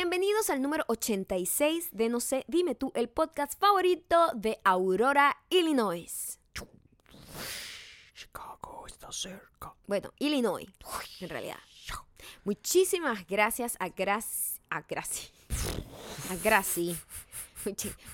[0.00, 6.38] Bienvenidos al número 86 de No sé, dime tú, el podcast favorito de Aurora, Illinois.
[8.14, 9.74] Chicago está cerca.
[9.88, 10.68] Bueno, Illinois,
[11.18, 11.58] en realidad.
[12.44, 14.60] Muchísimas gracias a Graci.
[14.70, 15.32] A Graci.
[16.30, 16.96] A Graci.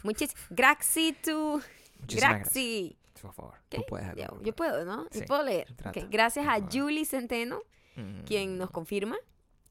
[0.02, 1.12] Muchísimas Graxi.
[3.20, 3.76] Por favor, ¿Qué?
[3.76, 4.06] tú puedes
[4.40, 5.06] Yo, puedo, ¿no?
[5.10, 5.66] Yo puedo leer.
[6.08, 6.60] Gracias a.
[6.62, 7.60] Julie Centeno,
[7.96, 8.24] Mm.
[8.24, 9.18] quien nos confirma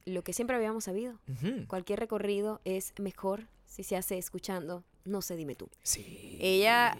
[0.05, 1.19] lo que siempre habíamos sabido.
[1.67, 4.83] Cualquier recorrido es mejor si se hace escuchando.
[5.05, 5.69] No sé, dime tú.
[5.81, 6.37] Sí.
[6.41, 6.95] Ella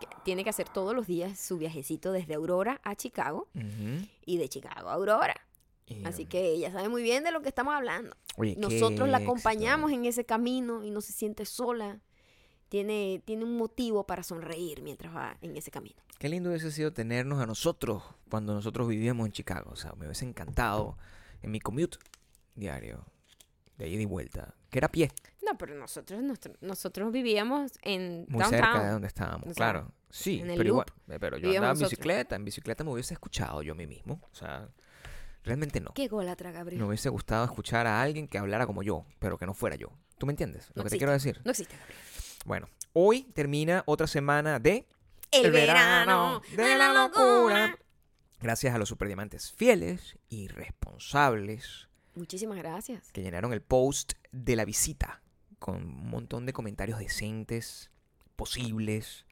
[0.00, 3.48] que- tiene que hacer todos los días su viajecito desde Aurora a Chicago
[4.24, 5.34] y de Chicago a Aurora.
[6.04, 8.16] Así um, que ella sabe muy bien de lo que estamos hablando.
[8.36, 12.00] oye, Nosotros la acompañamos en ese camino y no se siente sola.
[12.68, 16.02] Tiene, tiene un motivo para sonreír mientras va en ese camino.
[16.18, 19.70] Qué lindo hubiese sido tenernos a nosotros cuando nosotros vivíamos en Chicago.
[19.72, 20.96] O sea, me hubiese encantado
[21.46, 21.98] en mi commute
[22.54, 23.04] diario,
[23.78, 25.10] de ida y vuelta, que era a pie,
[25.42, 28.50] No, pero nosotros, nosotros, nosotros vivíamos en muy downtown.
[28.50, 29.42] cerca de donde estábamos.
[29.42, 30.86] O sea, claro, sí, pero igual.
[30.88, 31.90] loop eh, Pero yo andaba en nosotros.
[31.90, 34.20] bicicleta, en bicicleta me hubiese escuchado yo a mí mismo.
[34.32, 34.68] O sea,
[35.44, 35.92] realmente no.
[35.94, 36.80] Qué golatra, Gabriel.
[36.80, 39.92] Me hubiese gustado escuchar a alguien que hablara como yo, pero que no fuera yo.
[40.18, 40.68] ¿Tú me entiendes?
[40.74, 41.40] Lo No que te quiero decir.
[41.44, 41.98] No existe, Gabriel.
[42.44, 44.86] Bueno, hoy termina otra semana de
[45.30, 47.78] El, verano de la locura.
[48.40, 53.12] Gracias a los superdiamantes fieles y responsables Muchísimas gracias.
[53.12, 55.22] que llenaron el post de la visita
[55.58, 57.90] con un montón de comentarios decentes,
[58.36, 59.25] posibles,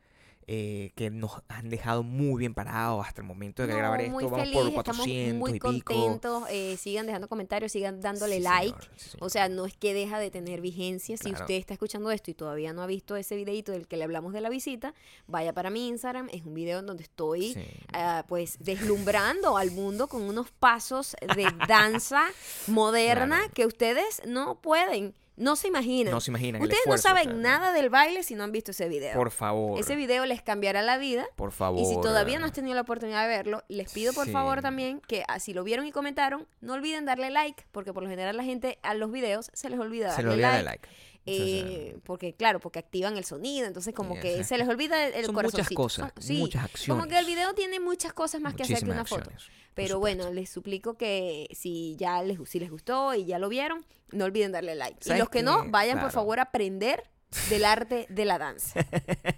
[0.46, 4.12] eh, que nos han dejado muy bien parados hasta el momento de No, grabar esto.
[4.12, 5.94] muy Vamos feliz, por estamos 400 muy y pico.
[5.94, 6.44] contentos.
[6.50, 8.68] eh, sigan dejando comentarios, sigan dándole Sí, like.
[8.80, 9.26] señor, sí, señor.
[9.26, 11.16] O sea, no es que deja de tener vigencia.
[11.16, 14.04] Si usted está escuchando esto y todavía no ha visto ese videito del que le
[14.04, 14.94] hablamos de la visita,
[15.26, 16.28] vaya para mi Instagram.
[16.32, 17.64] Es un video en donde estoy Sí.
[17.92, 22.22] ah, pues deslumbrando al mundo con unos pasos de danza
[22.66, 23.52] moderna Claro.
[23.54, 26.12] que ustedes no pueden, no se imaginan.
[26.12, 28.52] No se imaginan el ustedes no saben o sea, nada del baile si no han
[28.52, 29.14] visto ese video.
[29.14, 29.78] Por favor.
[29.78, 31.26] Ese video les cambiará la vida.
[31.36, 31.80] Por favor.
[31.80, 35.00] Y si todavía no has tenido la oportunidad de verlo, les pido por favor también
[35.00, 38.36] que ah, si lo vieron y comentaron, no olviden darle like, porque por lo general
[38.36, 40.58] la gente a los videos se les olvida Se darle le olvida like.
[40.58, 40.88] de like.
[41.26, 45.24] Eh, porque claro, porque activan el sonido, entonces como Sí, que se les olvida el,
[45.26, 45.74] son muchas corazoncito.
[45.82, 47.00] cosas, Son- sí, muchas acciones.
[47.02, 49.22] Como que el video tiene muchas cosas más que hacer que una foto.
[49.30, 53.48] acciones, Pero bueno, les suplico que si ya les, si les gustó y ya lo
[53.48, 54.98] vieron, no olviden darle like.
[55.00, 57.02] Y ¿Sabes los que no, vayan por favor a aprender
[57.50, 58.78] del arte de la danza.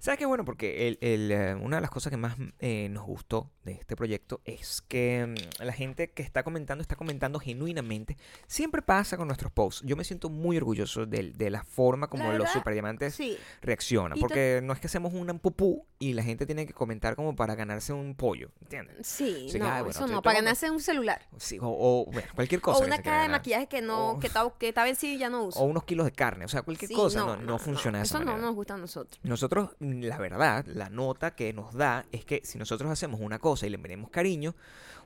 [0.00, 0.44] ¿Sabes qué bueno?
[0.44, 3.96] Porque el- el, eh, una de las cosas que más eh, nos gustó de este
[3.96, 5.26] proyecto es que
[5.60, 8.16] mm, la gente que está comentando está comentando genuinamente.
[8.46, 9.82] Siempre pasa con nuestros posts.
[9.84, 13.36] Yo me siento muy orgulloso de, de la forma como La los superdiamantes Sí.
[13.60, 14.18] reaccionan.
[14.18, 17.54] Porque no es que hacemos un pupú y la gente tiene que comentar como para
[17.54, 18.50] ganarse un pollo.
[18.62, 19.06] ¿Entiendes?
[19.06, 21.26] Sí, Sí, no, bueno, eso no, para ganarse un celular.
[21.36, 22.82] Sí, o, o, bueno, cualquier cosa.
[22.82, 25.28] o una caja de maquillaje que no, O- que está, que está vencido y ya
[25.28, 25.60] no uso.
[25.60, 26.44] O unos kilos de carne.
[26.44, 27.20] O sea, cualquier Sí, cosa.
[27.20, 29.20] No, no, funciona de esa Eso no nos gusta a nosotros.
[29.22, 33.66] Nosotros, la verdad, la nota que nos da es que si nosotros hacemos una cosa
[33.66, 34.54] y le ponemos cariño,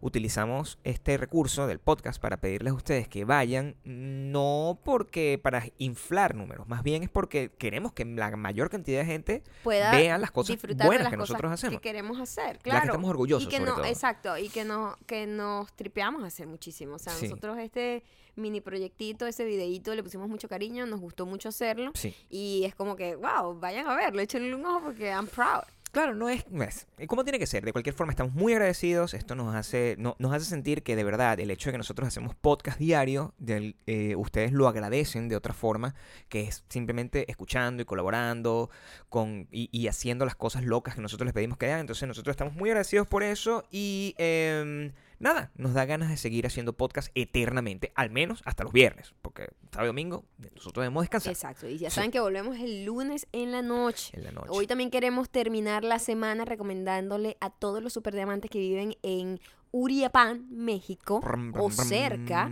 [0.01, 6.35] utilizamos este recurso del podcast para pedirles a ustedes que vayan, no porque para inflar
[6.35, 10.33] números, más bien es porque queremos que la mayor cantidad de gente Pueda vea las
[10.33, 11.81] cosas de buenas las que cosas nosotros hacemos.
[11.81, 12.85] Que queremos hacer, Las que claro.
[12.87, 13.85] estamos orgullosos, y que sobre no, todo.
[13.85, 16.97] Exacto, y que, no, que nos tripeamos a hacer muchísimo.
[16.97, 17.29] O sea, Sí.
[17.29, 18.03] nosotros este
[18.37, 21.93] mini proyectito, ese videíto, le pusimos mucho cariño, nos gustó mucho hacerlo.
[21.95, 22.15] Sí.
[22.31, 25.63] Y es como que, wow, vayan a verlo, échenle un ojo porque I'm proud.
[25.93, 26.87] Claro, no es, no es.
[27.07, 27.67] Como tiene que ser.
[27.67, 29.13] De cualquier forma, estamos muy agradecidos.
[29.13, 32.09] Esto nos hace, no- nos hace sentir que de verdad el hecho de que nosotros
[32.09, 35.95] hacemos podcast diario, del- eh, ustedes lo agradecen de otra forma,
[36.31, 38.71] que es simplemente escuchando y colaborando
[39.11, 41.81] con, y, y haciendo las cosas locas que nosotros les pedimos que hagan.
[41.81, 46.47] Entonces nosotros estamos muy agradecidos por eso y em, nada, nos da ganas de seguir
[46.47, 50.25] haciendo podcast eternamente, al menos hasta los viernes, porque sábado y domingo
[50.55, 51.95] nosotros debemos descansar Exacto, y ya Sí.
[51.97, 54.11] saben que volvemos el lunes en la noche.
[54.17, 54.49] en la noche.
[54.51, 59.41] Hoy también queremos terminar la semana recomendándole a todos los superdiamantes que viven en
[59.71, 61.71] Uriapán, México, Brum, o brum.
[61.73, 62.51] cerca,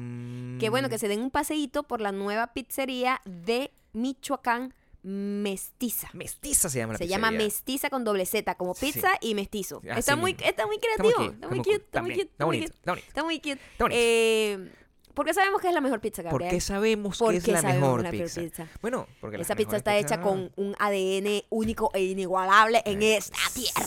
[0.59, 6.11] que bueno, que se den un paseíto por la nueva pizzería de Michoacán Mestiza.
[6.13, 7.31] Mestiza se llama la Se llama.
[7.31, 8.93] Mestiza con doble Z, como Sí.
[8.93, 9.81] pizza y mestizo.
[9.91, 12.93] Así está, muy, está muy Está muy creativo, está muy cute, está muy cute, Está
[12.93, 13.61] bonito, muy cute.
[13.91, 14.71] Eh,
[15.15, 16.51] porque sabemos que es la mejor pizza, ¿Por Gabriel.
[16.51, 18.41] qué sabemos ¿Por que es qué la mejor la pizza?
[18.41, 18.69] pizza?
[18.81, 23.87] Bueno, porque Esa pizza está hecha con un ADN único e inigualable en esta tierra.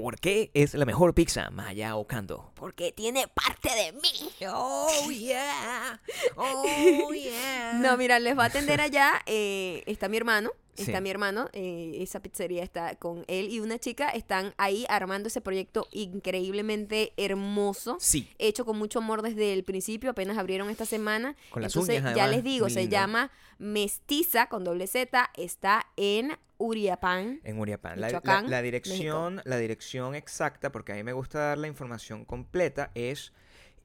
[0.00, 1.50] ¿Por qué es la mejor pizza?
[1.50, 2.52] Maya Ocando.
[2.54, 4.30] Porque tiene parte de mí.
[4.48, 6.00] Oh, yeah.
[6.36, 7.74] Oh, yeah.
[7.74, 9.20] No, mira, les va a atender allá.
[9.26, 10.82] eh, está mi hermano, Sí.
[10.84, 15.26] está mi hermano, eh, esa pizzería está con él y una chica, están ahí armando
[15.28, 17.96] ese proyecto increíblemente hermoso.
[18.00, 18.28] Sí.
[18.38, 21.36] Hecho con mucho amor desde el principio, apenas abrieron esta semana.
[21.50, 22.92] Con las Entonces, uñas, ya les digo, muy se lindo.
[22.92, 27.40] llama Mestiza con doble Z, está en Uriapán.
[27.44, 28.00] En Uriapán.
[28.00, 31.66] La, la- Michoacán, la dirección, la dirección exacta, porque a mí me gusta dar la
[31.68, 33.32] información completa, es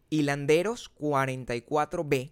[0.09, 2.31] Hilanderos 44B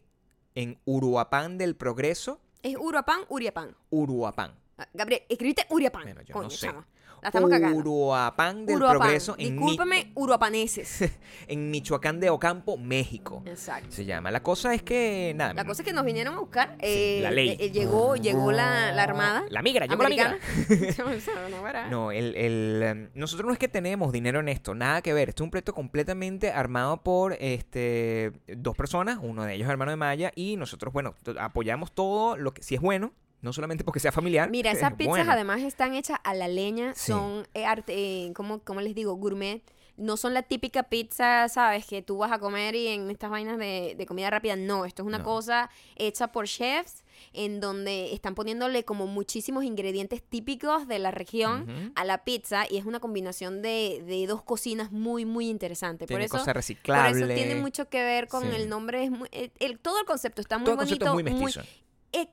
[0.56, 3.76] en Uruapán del Progreso, Es Uruapán, Uriapán.
[3.90, 4.56] Uruapán.
[4.78, 6.04] Ah, Gabriel, escribiste Uriapán.
[6.04, 6.68] Bueno, yo Coño, no sé.
[6.68, 6.88] chama.
[7.24, 7.78] La estamos cagando.
[7.80, 9.00] Uruapán del Uruapán.
[9.00, 11.10] Progreso en, Discúlpame, uruapaneses.
[11.48, 13.42] en Michoacán de Ocampo, México.
[13.46, 13.88] Exacto.
[13.92, 14.30] Se llama.
[14.30, 15.54] La cosa es que, nada.
[15.54, 16.76] La cosa es que nos vinieron a buscar.
[16.80, 17.56] eh, la ley.
[17.60, 19.44] eh, llegó llegó la, la armada.
[19.50, 20.38] La migra, llegó la migra.
[20.68, 21.88] americana.
[21.90, 25.30] no, el, el, em, nosotros no es que tenemos dinero en esto, nada que ver.
[25.30, 29.98] Esto es un proyecto completamente armado por este dos personas, uno de ellos hermano de
[29.98, 33.14] Maya, y nosotros, bueno, apoyamos todo lo que si es bueno,
[33.44, 34.50] no solamente porque sea familiar.
[34.50, 37.12] Mira, es esas pizzas además están hechas a la leña, Sí.
[37.12, 39.14] son eh, arte, eh, ¿cómo, cómo les digo?
[39.14, 39.62] Gourmet.
[39.96, 41.86] No son la típica pizza, ¿sabes?
[41.86, 44.56] Que tú vas a comer y en estas vainas de, de comida rápida.
[44.56, 45.24] No, esto es una No.
[45.24, 51.92] cosa hecha por chefs en donde están poniéndole como muchísimos ingredientes típicos de la región
[51.96, 56.08] a la pizza y es una combinación de, de dos cocinas muy, muy interesante.
[56.08, 58.50] Tiene por eso, por eso tiene mucho que ver con Sí.
[58.56, 59.04] el nombre.
[59.04, 61.30] Es muy- el, el- todo el concepto está muy Todo el concepto bonito.
[61.30, 61.62] es muy mestizo.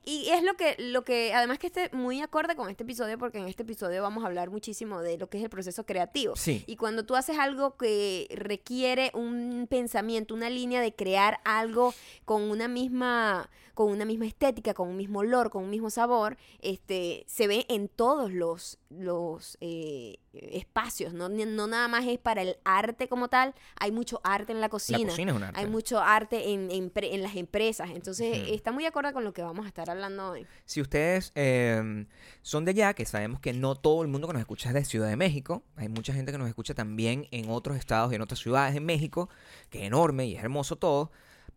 [0.05, 3.39] Y es lo que, lo que, además que esté muy acorde con este episodio, porque
[3.39, 6.35] en este episodio vamos a hablar muchísimo de lo que es el proceso creativo.
[6.35, 6.63] Sí.
[6.67, 11.93] Y cuando tú haces algo que requiere un pensamiento, una línea de crear algo
[12.25, 16.37] con una misma, con una misma estética, con un mismo olor, con un mismo sabor,
[16.59, 21.13] este, se ve en todos los, los eh, espacios.
[21.13, 21.29] ¿no?
[21.29, 24.99] No nada más es para el arte como tal, hay mucho arte en la cocina.
[24.99, 25.59] La cocina es un arte.
[25.59, 27.89] Hay mucho arte en, en en las empresas.
[27.93, 30.45] Entonces, está muy acorde con lo que vamos a estar hablando hoy.
[30.65, 32.05] Si ustedes eh,
[32.41, 34.85] son de allá, que sabemos que no todo el mundo que nos escucha es de
[34.85, 38.21] Ciudad de México, hay mucha gente que nos escucha también en otros estados y en
[38.21, 39.29] otras ciudades de México,
[39.69, 41.11] que es enorme y es hermoso todo.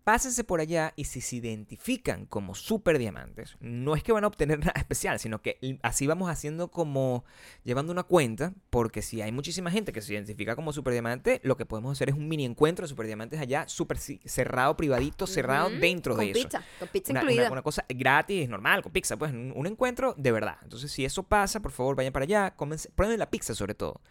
[0.05, 4.27] Pásense por allá y si se identifican como super diamantes, no es que van a
[4.27, 7.25] obtener nada especial, sino que así vamos haciendo como
[7.63, 11.57] llevando una cuenta, porque si hay muchísima gente que se identifica como super diamante, lo
[11.57, 15.27] que podemos hacer es un mini encuentro de super diamantes allá, súper ci- cerrado, privadito,
[15.27, 17.43] cerrado dentro con de eso pizza, con pizza una, incluida.
[17.45, 20.59] una- una cosa gratis, normal, con pizza, pues un, un encuentro de verdad.
[20.63, 24.03] Entonces, si eso pasa, por favor, vayan para allá, cómense- prueben la pizza sobre todo,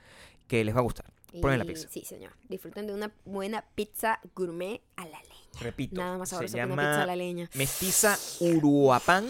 [0.47, 1.05] que les va a gustar.
[1.41, 1.87] Prueben la pizza.
[1.89, 2.31] Sí, señor.
[2.47, 5.59] Disfruten de una buena pizza gourmet a la leña.
[5.59, 7.49] Repito, Nada más se sabroso que una llama pizza a la leña.
[7.55, 9.25] Mestiza Uruapán,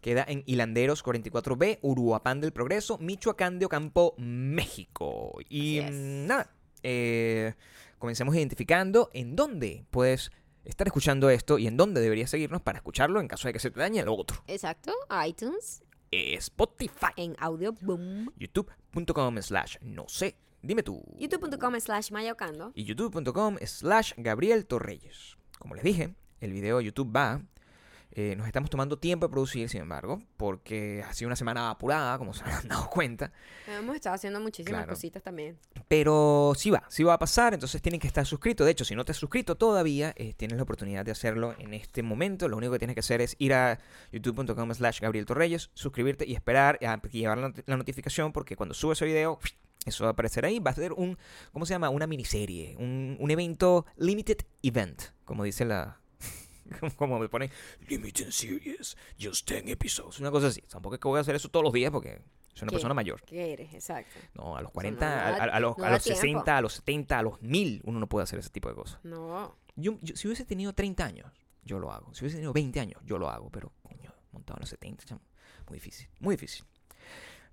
[0.00, 5.38] queda en Hilanderos 44B, Uruapán del Progreso, Michoacán de Ocampo, México.
[5.48, 6.50] Y nada,
[6.82, 7.54] eh,
[7.98, 10.30] comencemos identificando en dónde puedes
[10.64, 13.70] estar escuchando esto y en dónde deberías seguirnos para escucharlo en caso de que se
[13.70, 14.42] te dañe lo otro.
[14.46, 14.92] Exacto.
[15.26, 17.12] iTunes, Spotify.
[17.16, 21.02] en Audio Boom, youtube.com slash no sé, dime tú.
[21.18, 22.72] youtube.com slash mayocando.
[22.74, 25.36] Y youtube.com slash Gabriel Torreyes.
[25.58, 27.42] Como les dije, el video de YouTube va.
[28.12, 32.18] eh, nos estamos tomando tiempo de producir, sin embargo, porque ha sido una semana apurada,
[32.18, 33.30] como se han dado cuenta.
[33.68, 34.92] Hemos estado haciendo muchísimas Claro.
[34.94, 35.58] cositas también.
[35.86, 38.64] Pero sí va, sí va a pasar, entonces tienen que estar suscritos.
[38.64, 41.72] De hecho, si no te has suscrito todavía, eh, tienes la oportunidad de hacerlo en
[41.72, 42.48] este momento.
[42.48, 43.78] Lo único que tienes que hacer es ir a
[44.10, 48.74] youtube.com slash Gabriel Torreyes, suscribirte y esperar a llevar la, not- la notificación porque cuando
[48.74, 49.38] suba ese video,
[49.86, 50.58] eso va a aparecer ahí.
[50.58, 51.16] Va a ser un,
[51.52, 51.88] ¿cómo se llama?
[51.90, 56.00] Una miniserie, un, un evento limited event, como dice la...
[56.96, 57.50] Como me ponen
[57.88, 60.20] limited series, just 10 episodes.
[60.20, 60.60] Una cosa así.
[60.62, 62.22] Tampoco es que voy a hacer eso todos los días porque
[62.54, 63.20] soy una persona mayor.
[63.22, 63.74] ¿Qué eres?
[63.74, 64.20] Exacto.
[64.34, 66.20] No, a los no 40, da- a, a- los, no a los tiempo.
[66.20, 69.00] 60, a los 70, a los 1000, uno no puede hacer ese tipo de cosas.
[69.02, 69.56] No.
[69.74, 71.32] Yo, yo- si hubiese tenido 30 años,
[71.64, 72.14] yo lo hago.
[72.14, 73.50] Si hubiese tenido 20 años, yo lo hago.
[73.50, 75.22] Pero, coño, montado en los 70, chamo,
[75.68, 76.64] muy difícil, muy difícil.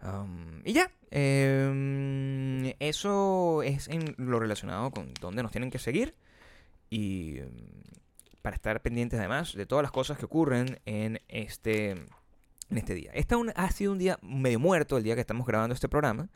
[0.04, 6.16] Um, y ya, em, eso es en lo relacionado con dónde nos tienen que seguir.
[6.90, 7.52] Y em,
[8.42, 13.12] para estar pendientes además de todas las cosas que ocurren en este, en este día.
[13.14, 16.30] Este un- ha sido un día medio muerto el día que estamos grabando este programa.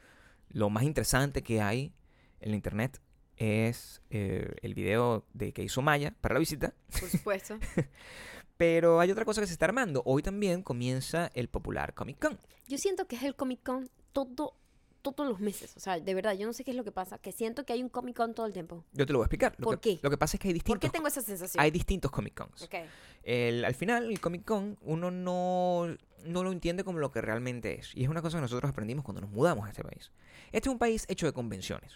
[0.49, 1.93] Lo más interesante que hay
[2.41, 2.99] en la internet
[3.37, 6.73] es eh, el video de que hizo Maya para la visita.
[6.99, 7.57] Por supuesto.
[8.61, 10.03] Pero hay otra cosa que se está armando.
[10.05, 12.37] Hoy también comienza el popular Comic Con.
[12.67, 14.55] Yo siento que es el Comic Con todo,
[15.01, 15.73] todos los meses.
[15.75, 17.17] O sea, de verdad, yo no sé qué es lo que pasa.
[17.17, 18.85] Que siento que hay un Comic Con todo el tiempo.
[18.93, 19.55] Yo te lo voy a explicar.
[19.57, 19.99] Lo ¿Por que, qué?
[20.03, 21.59] Lo que pasa es que hay ¿Por qué distintos, tengo esa sensación?
[21.59, 22.61] hay distintos Comic Cons.
[22.61, 22.75] Ok.
[23.23, 25.87] El- al final, el Comic Con, uno no,
[26.25, 27.95] no lo entiende como lo que realmente es.
[27.95, 30.11] Y es una cosa que nosotros aprendimos cuando nos mudamos a este país.
[30.51, 31.93] Este es un país hecho de convenciones.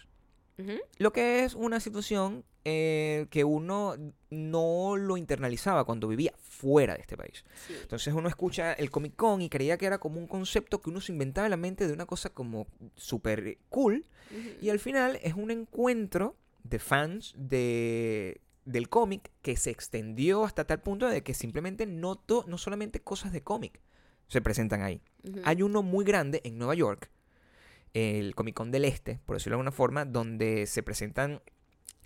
[0.98, 3.94] Lo que es una situación eh, que uno
[4.30, 7.44] no lo internalizaba cuando vivía fuera de este país.
[7.66, 7.74] Sí.
[7.80, 11.00] Entonces uno escucha el Comic Con y creía que era como un concepto que uno
[11.00, 14.06] se inventaba en la mente de una cosa como súper cool.
[14.60, 20.66] Y al final es un encuentro de fans de, del cómic que se extendió hasta
[20.66, 23.80] tal punto de que simplemente no, no solamente cosas de cómic
[24.28, 25.00] se presentan ahí.
[25.44, 27.10] Hay uno muy grande en Nueva York,
[27.96, 31.40] el Comic Con del Este, por decirlo de alguna forma, donde se presentan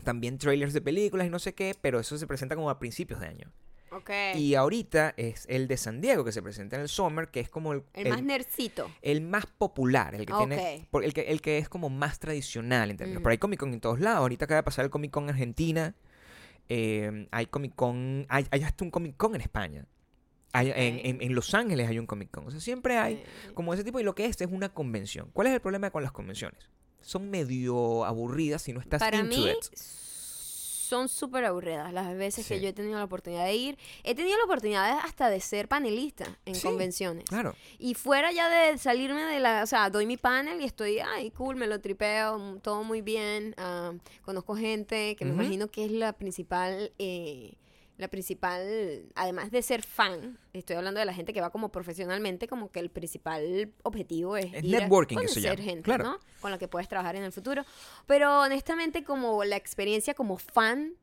[0.05, 3.21] también trailers de películas y no sé qué, pero eso se presenta como a principios
[3.21, 3.53] de año.
[3.93, 4.11] Ok.
[4.37, 7.49] Y ahorita es el de San Diego que se presenta en el Summer, que es
[7.49, 8.89] como el, el el- más nercito.
[9.03, 12.97] el más popular, el que tiene, el que, el que es como más tradicional en
[12.97, 13.19] términos.
[13.19, 13.25] Ujú.
[13.25, 14.21] Pero hay Comic Con en todos lados.
[14.21, 15.95] Ahorita acaba de pasar el Comic Con en Argentina.
[16.69, 19.85] eh, hay Comic Con, hay, hay hasta un Comic Con en España.
[20.53, 22.47] Hay- en, en- en Los Ángeles hay un Comic Con.
[22.47, 23.23] O sea, siempre hay
[23.55, 24.01] como ese tipo.
[24.01, 25.31] Y lo que es es una convención.
[25.33, 26.69] ¿Cuál es el problema con las convenciones?
[27.01, 29.65] Son medio aburridas si no estás Para into mí it.
[29.75, 33.79] son súper aburridas las veces que yo he tenido la oportunidad de ir.
[34.03, 37.25] He tenido la oportunidad hasta de ser panelista en Sí, convenciones.
[37.27, 37.55] Claro.
[37.79, 41.31] Y fuera ya de salirme de la, o sea, doy mi panel y estoy, ay,
[41.31, 43.55] cool, me lo tripeo, mm, todo muy bien.
[43.57, 43.93] ah,
[44.23, 47.55] conozco gente que me imagino que es la principal, eh,
[48.01, 52.49] la principal, además de ser fan, estoy hablando de la gente que va como profesionalmente,
[52.49, 56.05] como que el principal objetivo es, Es ir a networking conocer llama, gente, claro.
[56.05, 56.19] ¿no?
[56.41, 57.65] Con la que puedes trabajar en el futuro.
[58.07, 60.95] Pero honestamente, como la experiencia como fan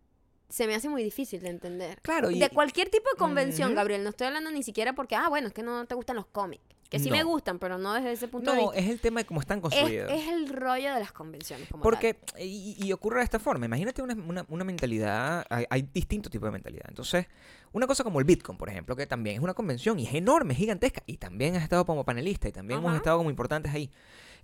[0.50, 2.00] se me hace muy difícil de entender.
[2.02, 3.76] Claro, y- de cualquier tipo de convención.
[3.76, 6.26] Gabriel, no estoy hablando ni siquiera porque, ah, bueno, es que no te gustan los
[6.28, 6.64] cómics.
[6.90, 7.28] Que sí me No.
[7.28, 8.80] gustan, pero no desde ese punto de No, vista.
[8.86, 10.12] es el tema de cómo están Es, construidos.
[10.12, 11.68] es el rollo de las convenciones.
[11.70, 15.82] Como Porque, y, y ocurre de esta forma, imagínate una, una- una mentalidad, hay, hay
[15.94, 16.86] distintos tipos de mentalidad.
[16.88, 17.26] Entonces,
[17.74, 20.54] una cosa como el Bitcoin, por ejemplo, que también es una convención y es enorme,
[20.54, 23.92] es gigantesca, y también has estado como panelista y también hemos estado como importantes ahí.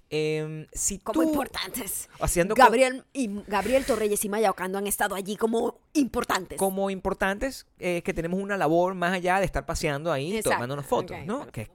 [0.09, 0.99] Em, si.
[0.99, 2.09] Como tú, importantes.
[2.19, 6.57] haciendo Gabriel, y Gabriel Torreyes y Maya Ocando han estado allí como importantes.
[6.59, 10.85] como importantes, eh, que tenemos una labor más allá de estar paseando ahí Exacto, tomándonos
[10.85, 11.47] fotos, ¿no?
[11.47, 11.71] Que-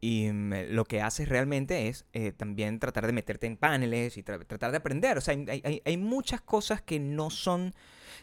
[0.00, 4.46] y lo que haces realmente es eh, también tratar de meterte en paneles y tra-
[4.46, 5.18] tratar de aprender.
[5.18, 7.74] O sea, hay- hay muchas cosas que no son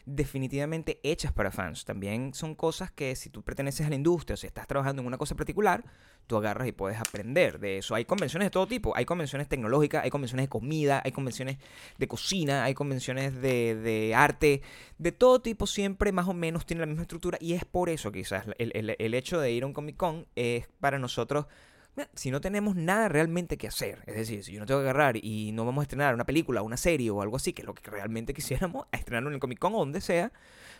[0.08, 1.84] definitivamente hechas para fans.
[1.86, 5.08] También son cosas que si tú perteneces a la industria o si estás trabajando en
[5.08, 5.84] una cosa particular,
[6.28, 7.94] tú agarras y puedes aprender de eso.
[7.94, 8.96] Hay convenciones de todo tipo.
[8.96, 11.58] Hay convenciones tecnológicas, hay convenciones de comida, hay convenciones
[11.98, 14.62] de cocina, hay convenciones de, de arte.
[14.98, 18.12] De todo tipo siempre más o menos tiene la misma estructura y es por eso
[18.12, 21.46] quizás el, el- el hecho de ir a un Comic Con es para nosotros...
[22.14, 25.18] Si no tenemos nada realmente que hacer, es decir, si yo no tengo que agarrar
[25.18, 27.74] y no vamos a estrenar una película, una serie o algo así, que es lo
[27.74, 30.32] que realmente quisiéramos, a estrenarlo en el Comic Con o donde sea,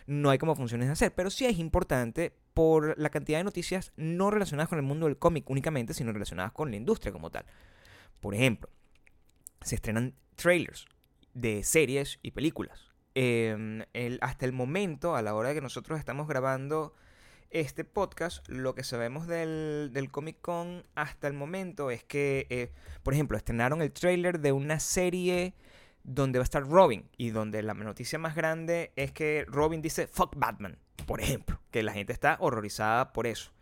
[0.06, 1.14] no hay como funciones de hacer.
[1.14, 5.18] Pero sí es importante por la cantidad de noticias no relacionadas con el mundo del
[5.18, 7.44] cómic únicamente, sino relacionadas con la industria como tal.
[8.20, 8.68] Por ejemplo,
[9.62, 10.86] se estrenan trailers
[11.34, 12.92] de series y películas.
[13.14, 16.94] El- hasta el momento, a la hora que nosotros estamos grabando
[17.50, 22.70] este podcast, lo que sabemos del, del Comic Con hasta el momento es que, eh,
[23.02, 25.54] por ejemplo, estrenaron el trailer de una serie
[26.04, 30.06] donde va a estar Robin y donde la noticia más grande es que Robin dice
[30.06, 33.52] fuck Batman, por ejemplo, que la gente está horrorizada por eso.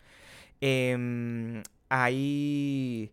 [0.61, 3.13] Em, ahí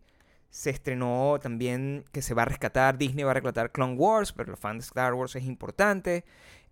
[0.50, 4.52] se estrenó también que se va a rescatar, Disney va a rescatar Clone Wars, pero
[4.52, 6.24] los fans de Star Wars es importante.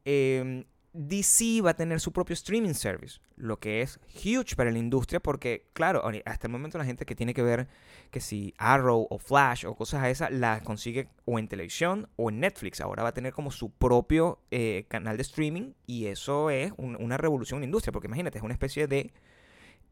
[0.05, 4.79] Em, DC va a tener su propio streaming service, lo que es huge para la
[4.79, 7.69] industria porque, claro, hasta el momento la gente que tiene que ver
[8.11, 12.29] que si Arrow o Flash o cosas a esas las consigue o en televisión o
[12.29, 12.81] en Netflix.
[12.83, 16.97] Ahora va a tener como su propio eh, canal de streaming y eso es un-
[17.03, 19.13] una revolución en la industria porque imagínate, es una especie de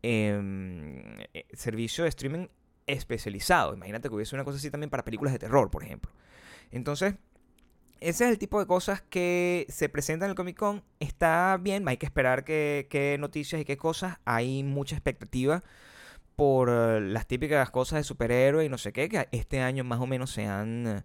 [0.02, 2.47] em, eh, servicio de streaming
[2.87, 3.75] especializado.
[3.75, 6.11] Imagínate que hubiese una cosa así también para películas de terror, por ejemplo.
[6.71, 7.14] Entonces,
[8.00, 10.83] ese es el tipo de cosas que se presentan en el Comic Con.
[11.00, 14.19] Está bien, hay que esperar qué, qué noticias y qué cosas.
[14.25, 15.62] Hay mucha expectativa
[16.40, 20.00] por eh, las típicas cosas de superhéroes y no sé qué, que este año más
[20.00, 21.04] o menos se han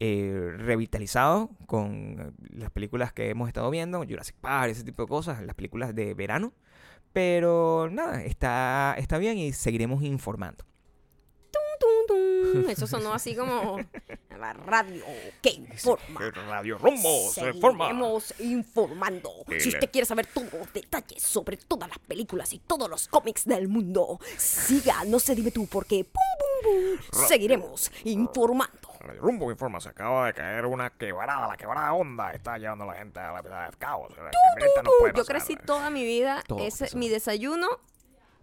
[0.00, 5.08] eh, revitalizado con eh, las películas que hemos estado viendo, Jurassic Park, ese tipo de
[5.08, 6.52] cosas, las películas de verano.
[7.12, 10.64] Pero nada, está, está bien y seguiremos informando.
[12.06, 12.70] Tum, tum.
[12.70, 13.78] Eso sonó así como
[14.38, 15.04] la radio
[15.40, 16.20] que informa.
[16.48, 19.30] Radio Rumbo Seguiremos informando.
[19.58, 23.44] Si usted quiere saber todos los detalles sobre todas las películas y todos los cómics
[23.44, 28.88] del mundo, siga, no se dime tú, porque pum, pum, pum, seguiremos informando.
[29.00, 32.88] Radio Rumbo informa, se acaba de caer una quebrada, la quebrada onda está llevando a
[32.88, 34.12] la gente a la vida de caos.
[35.14, 37.68] Yo crecí toda mi vida, Todo ese, mi desayuno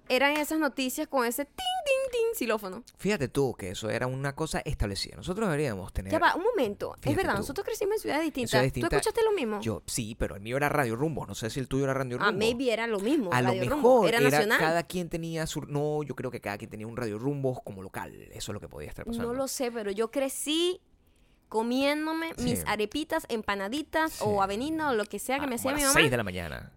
[0.09, 2.83] eran esas noticias con ese ting, ting, ting, xilófono.
[2.97, 5.15] Fíjate tú que eso era una cosa establecida.
[5.15, 6.11] Nosotros deberíamos tener.
[6.11, 6.93] Ya va, un momento.
[6.95, 7.39] Fíjate es verdad, tú.
[7.39, 8.49] nosotros crecimos en ciudades distintas.
[8.51, 9.61] ciudades ¿Tú distintas, escuchaste lo mismo?
[9.61, 11.25] Yo sí, pero el mío era Radio Rumbo.
[11.25, 12.29] No sé si el tuyo era Radio Rumbo.
[12.29, 13.31] ah, maybe era lo mismo.
[13.31, 14.07] A lo mejor Rumbo.
[14.07, 14.59] era, nacional.
[14.59, 15.61] cada quien tenía su.
[15.61, 18.13] No, yo creo que cada quien tenía un Radio Rumbo como local.
[18.33, 19.27] Eso es lo que podía estar pasando.
[19.27, 20.81] No lo sé, pero yo crecí
[21.49, 22.43] comiéndome Sí.
[22.43, 24.23] mis arepitas, empanaditas Sí.
[24.25, 25.99] o avenida o lo que sea que Ah, me como hacía a mi las mamá.
[26.01, 26.73] 6 de la mañana.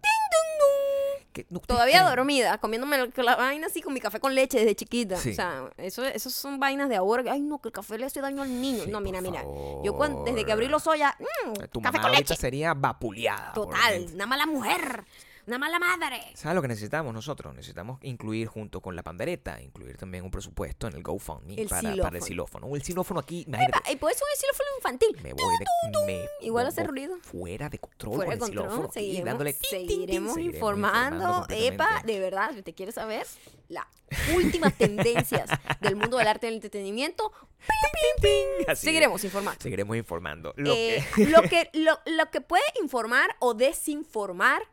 [1.33, 4.75] Que- no, ¿ustedes Todavía dormida, comiéndome la, vaina así con mi café con leche desde
[4.75, 5.17] chiquita.
[5.17, 5.31] Sí.
[5.31, 7.23] O sea, eso, eso son vainas de ahora.
[7.31, 8.83] Ay, no, que el café le hace daño al niño.
[8.85, 9.43] Sí, no, mira, mira.
[9.83, 12.35] Yo cuando, desde que abrí los ojos ya, mm, Tu café mamá con leche.
[12.35, 13.51] sería vapuleada.
[13.53, 15.03] Total, una mala mujer,
[15.47, 16.21] una mala madre.
[16.35, 17.53] ¿Sabes lo que necesitamos nosotros?
[17.53, 21.95] Necesitamos incluir junto con la pandereta, incluir también un presupuesto en el GoFundMe El para,
[21.97, 22.73] para el xilófono.
[22.75, 25.17] El xilófono aquí, imagínate, Y puede ser un xilófono infantil.
[25.23, 26.05] me voy de...
[26.05, 27.17] me Igual hace ruido.
[27.21, 29.53] Fuera de control Fuera de el xilófono control, aquí, seguiremos, dándole...
[29.53, 31.45] tin, tin, tin, seguiremos informando.
[31.49, 33.25] Epa, de verdad, si usted quiere saber
[33.69, 33.85] las
[34.35, 35.49] últimas tendencias
[35.81, 37.31] del mundo del arte y del entretenimiento,
[38.67, 39.59] Así seguiremos informando.
[39.61, 40.53] Seguiremos informando.
[40.57, 44.63] Lo Eh, que- lo, que, lo, lo que puede informar o desinformar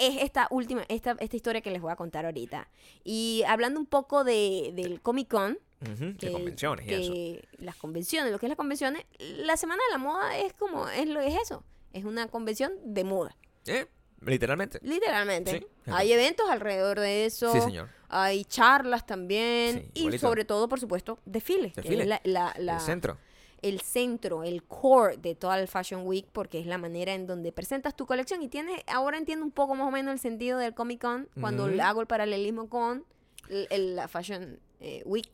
[0.00, 2.68] es esta última, esta, esta historia que les voy a contar ahorita.
[3.04, 7.12] Y hablando un poco de, del Comic Con, de que- convenciones y eso.
[7.12, 10.88] que las convenciones, lo que es las convenciones, la semana de la moda es como,
[10.88, 13.86] es lo es eso, es una convención de moda, Eh,
[14.22, 14.78] Literalmente.
[14.82, 15.60] literalmente.
[15.60, 17.50] Sí, Hay eventos alrededor de eso.
[17.52, 17.88] Sí, señor.
[18.10, 21.72] Hay charlas también Sí, y sobre todo, por supuesto, desfiles.
[21.72, 22.06] que es Desfiles.
[22.06, 23.16] la- la- la- El centro.
[23.62, 27.52] El centro, el core de toda el Fashion Week, porque es la manera en donde
[27.52, 30.74] presentas tu colección y tiene, ahora entiendo un poco más o menos el sentido del
[30.74, 33.04] Comic Con cuando hago el paralelismo con
[33.48, 35.28] el- el- la Fashion eh, Week.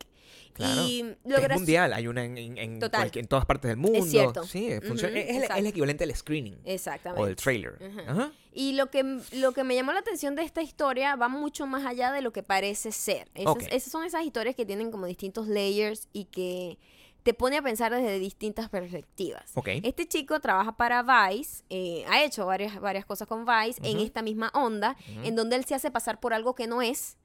[0.55, 0.83] Claro.
[0.89, 3.03] Y Que lo es mundial, hay una en, en, en Total.
[3.03, 4.03] cualquier- en todas partes del mundo.
[4.03, 4.43] cierto.
[4.45, 7.23] Sí, funciona- Ujú, es, el- es equivalente al screening Exactamente.
[7.23, 7.79] o del trailer.
[7.81, 8.11] Ajá.
[8.11, 8.33] Ajá.
[8.53, 11.85] Y lo que, lo que me llamó la atención de esta historia va mucho más
[11.85, 13.29] allá de lo que parece ser.
[13.35, 13.63] Esas, Ok.
[13.71, 16.79] esas son esas historias que tienen como distintos layers y que
[17.27, 19.51] te pone a pensar desde distintas perspectivas.
[19.83, 24.23] Este chico trabaja para Vice, eh, ha hecho varias, varias cosas con Vice en esta
[24.23, 27.17] misma onda, en donde él se hace pasar por algo que no es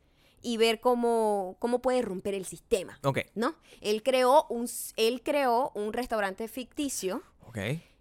[0.42, 2.98] y ver cómo, cómo puede romper el sistema.
[3.36, 3.54] ¿No?
[3.80, 4.68] Él creó un,
[4.98, 7.22] él creó un restaurante ficticio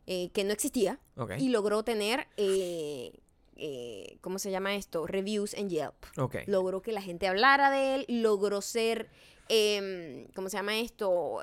[0.06, 0.98] eh, que no existía
[1.38, 3.12] y logró tener, eh,
[3.56, 5.06] eh, ¿cómo se llama esto?
[5.06, 6.06] Reviews en Yelp.
[6.46, 9.10] Logró que la gente hablara de él, logró ser,
[9.50, 11.40] em, ¿cómo se llama esto?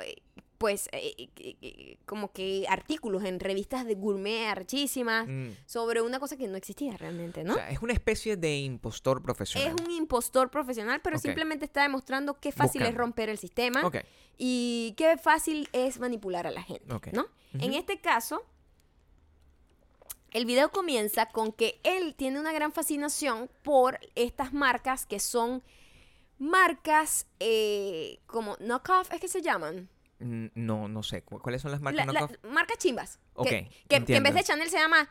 [0.57, 5.49] Pues eh, eh, como que artículos en revistas de gourmet archísimas Mm.
[5.65, 7.53] sobre una cosa que no existía realmente, ¿no?
[7.53, 9.75] O sea, es una especie de impostor profesional.
[9.77, 13.97] es un impostor profesional, pero simplemente está demostrando qué fácil es romper el sistema Ok.
[14.37, 16.87] y qué fácil es manipular a la gente.
[17.13, 17.27] ¿no?
[17.59, 18.43] En este caso,
[20.31, 25.63] el video comienza con que él tiene una gran fascinación por estas marcas que son
[26.39, 29.89] marcas eh, como knockoff, ¿es que se llaman?
[30.19, 31.21] No, no sé.
[31.23, 32.37] ¿Cu- ¿Cuáles son las marcas La- knockoff?
[32.51, 33.19] marcas chimbas.
[33.35, 35.09] Ok, que, que- que en vez de Chanel se llama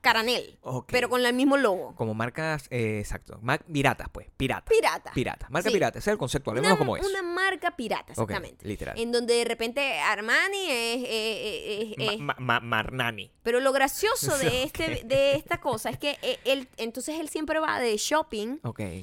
[0.00, 1.94] Caranel, pero con el mismo logo.
[1.94, 3.38] Como marcas, eh, exacto.
[3.42, 4.28] Mar- piratas, pues.
[4.36, 4.68] Pirata.
[4.70, 5.12] Pirata.
[5.12, 5.46] Pirata.
[5.50, 5.74] Marca Sí.
[5.74, 5.98] pirata.
[5.98, 6.50] Ese es el concepto.
[6.50, 7.06] Una, Hablemoslo como es.
[7.06, 8.66] una marca pirata, exactamente.
[8.66, 8.98] literal.
[8.98, 11.02] En donde de repente Armani es...
[11.06, 13.30] es- es- es- Ma- ma- ma- Marnani.
[13.42, 17.58] Pero lo gracioso de, este, de esta cosa es que eh, él, entonces él siempre
[17.60, 18.58] va de shopping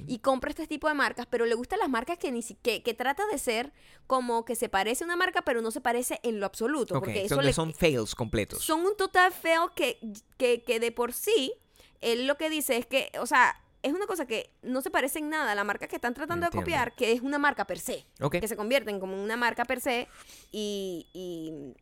[0.08, 2.82] y compra este tipo de marcas, pero le gustan las marcas que ni si- que,
[2.82, 3.72] que trata de ser
[4.08, 6.96] como que se parece a una marca, pero no se parece en lo absoluto.
[6.96, 8.64] Porque eso le- son fails completos.
[8.64, 10.00] son un total feo que,
[10.38, 11.54] que, que de por sí,
[12.02, 15.20] él lo que dice es que, o sea, es una cosa que no se parece
[15.20, 16.66] en nada a la marca que están tratando Entiendo.
[16.66, 18.06] de copiar, que es una marca per se.
[18.32, 20.08] Que se convierten como una marca per se
[20.52, 21.74] y, y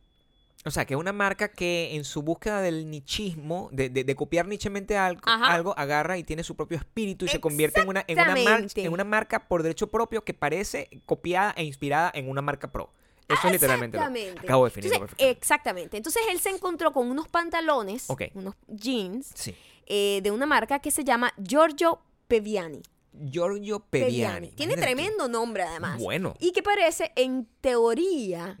[0.66, 4.14] O sea, que es una marca que en su búsqueda del nichismo, de, de- de
[4.14, 5.52] copiar nichamente algo, Ajá.
[5.54, 8.92] algo, agarra y tiene su propio espíritu y se convierte en una, en, una en
[8.92, 12.92] una marca por derecho propio que parece copiada e inspirada en una marca pro.
[13.28, 15.30] Eso es literalmente lo acabo de definirlo Entonces, perfectamente.
[15.30, 15.96] Exactamente.
[15.96, 19.54] Entonces él se encontró con unos pantalones, unos jeans Sí.
[19.86, 22.82] eh, de una marca que se llama Giorgio Peviani.
[23.30, 24.48] Giorgio Peviani.
[24.50, 24.80] Tiene tú.
[24.82, 25.98] tremendo nombre además.
[25.98, 26.34] Bueno.
[26.38, 28.58] Y que parece, en teoría,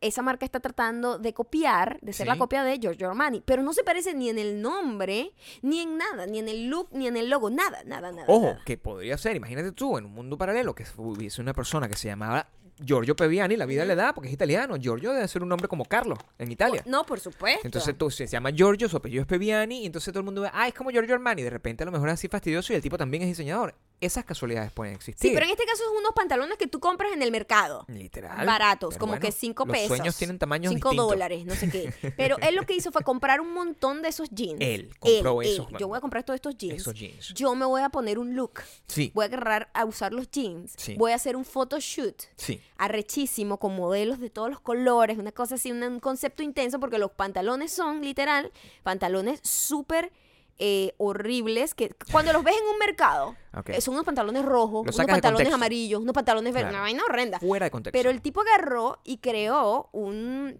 [0.00, 3.72] esa marca está tratando de copiar, de ser la copia de Giorgio Armani, pero no
[3.72, 7.16] se parece ni en el nombre, ni en nada, ni en el look, ni en
[7.16, 8.26] el logo, nada, nada, nada.
[8.28, 8.62] Ojo, nada.
[8.64, 12.06] que podría ser, imagínate tú, en un mundo paralelo, que hubiese una persona que se
[12.06, 12.48] llamaba
[12.78, 14.76] Giorgio Peviani, la vida le da porque es italiano.
[14.76, 16.82] Giorgio debe ser un nombre como Carlos en Italia.
[16.86, 17.62] No, por supuesto.
[17.64, 20.50] Entonces tú, se llama Giorgio, su apellido es Peviani, y entonces todo el mundo ve,
[20.52, 22.82] ah, es como Giorgio Armani, de repente a lo mejor es así fastidioso y el
[22.82, 23.74] tipo también es diseñador.
[24.00, 25.30] Esas casualidades pueden existir.
[25.30, 27.84] Sí, pero en este caso son unos pantalones que tú compras en el mercado.
[27.88, 28.46] Literal.
[28.46, 29.88] Baratos, como bueno, que 5 pesos.
[29.88, 31.10] Los sueños tienen tamaños 5 distintos.
[31.10, 32.12] dólares, no sé qué.
[32.16, 34.58] Pero él lo que hizo fue comprar un montón de esos jeans.
[34.60, 35.76] Él compró Él, esos- él.
[35.78, 36.80] Yo voy a comprar todos estos jeans.
[36.80, 37.32] Esos jeans.
[37.34, 38.60] Yo me voy a poner un look.
[38.86, 39.10] Sí.
[39.14, 40.74] Voy a agarrar a usar los jeans.
[40.76, 40.94] Sí.
[40.98, 42.60] Voy a hacer un photoshoot Sí.
[42.76, 46.98] arrechísimo con modelos de todos los colores, una cosa así, un, un concepto intenso porque
[46.98, 50.12] los pantalones son literal pantalones súper
[50.58, 53.70] eh, horribles que cuando los ves en un mercado Ok.
[53.70, 56.76] eh, son unos pantalones rojos, unos pantalones amarillos, unos pantalones verdes, Claro.
[56.76, 57.38] una vaina horrenda.
[57.40, 57.96] Fuera de contexto.
[57.98, 60.58] Pero el tipo agarró y creó un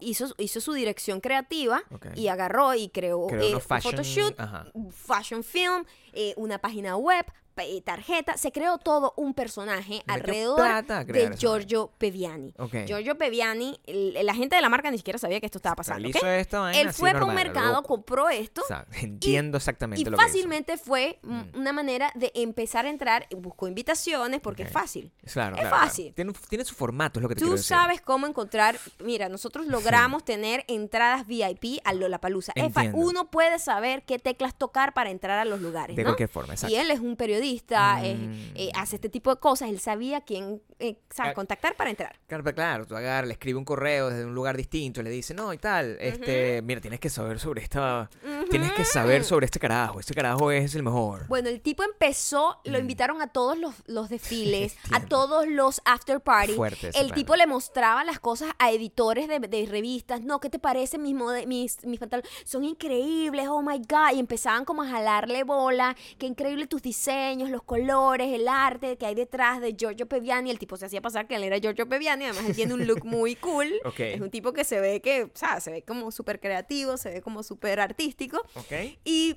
[0.00, 1.82] hizo, hizo su dirección creativa
[2.14, 4.66] y agarró y creó, Creó eh, un fashion- photoshoot, ajá.
[4.92, 7.24] fashion film, eh, una página web,
[7.60, 12.54] eh, tarjeta, se creó todo un personaje alrededor de Giorgio Peviani.
[12.86, 16.06] Giorgio Peviani, el- la gente de la marca ni siquiera sabía que esto estaba pasando.
[16.06, 16.16] él ¿ok?
[16.18, 17.88] hizo esta vaina Él fue para un mercado, loco.
[17.88, 20.22] compró esto O sea, entiendo exactamente y lo que hizo.
[20.24, 25.10] fácilmente fue mm, una manera de empezar a entrar, buscó invitaciones porque es fácil.
[25.32, 25.76] Claro, es claro, claro.
[25.86, 26.14] fácil.
[26.14, 27.66] Tiene, su formato, es lo que te Tú decir.
[27.66, 28.78] sabes cómo encontrar.
[29.02, 32.52] Mira, nosotros logramos tener entradas VIP a Lollapalooza.
[32.54, 32.98] Entiendo.
[32.98, 35.96] Uno puede saber qué teclas tocar para entrar a los lugares.
[35.96, 36.04] De.
[36.08, 36.74] Cualquier forma, exacto.
[36.74, 38.52] Y él es un periodista, Mm.
[38.54, 39.68] eh, hace este tipo de cosas.
[39.70, 41.34] Él sabía quién eh, sabe, Ah.
[41.34, 42.16] contactar para entrar.
[42.28, 45.34] Claro, pero claro, tú agarras, le escribe un correo desde un lugar distinto, le dice,
[45.34, 48.08] no, y tal, este, mira, tienes que saber sobre esta,
[48.48, 51.26] tienes que saber sobre este carajo, este carajo es el mejor.
[51.26, 52.70] Bueno, el tipo empezó, Mm.
[52.70, 56.20] lo invitaron a todos los, los desfiles, a todos los after.
[56.54, 60.20] Fuerte ese el tipo le mostraba las cosas a editores de, de revistas.
[60.22, 61.14] No, ¿qué te parece mis,
[61.46, 62.30] mis, mis pantalones?
[62.44, 64.14] Son increíbles, oh my God.
[64.14, 65.87] Y empezaban como a jalarle bola.
[66.18, 70.50] Qué increíble tus diseños, los colores, el arte que hay detrás de Giorgio Peviani.
[70.50, 72.24] El tipo se hacía pasar que él era Giorgio Peviani.
[72.24, 73.72] Además, él tiene un look muy cool.
[73.84, 74.00] Ok.
[74.00, 77.10] Es un tipo que se ve que, o sea, se ve como súper creativo, se
[77.10, 78.38] ve como súper artístico.
[78.54, 78.72] ¿Ok?
[79.04, 79.36] Y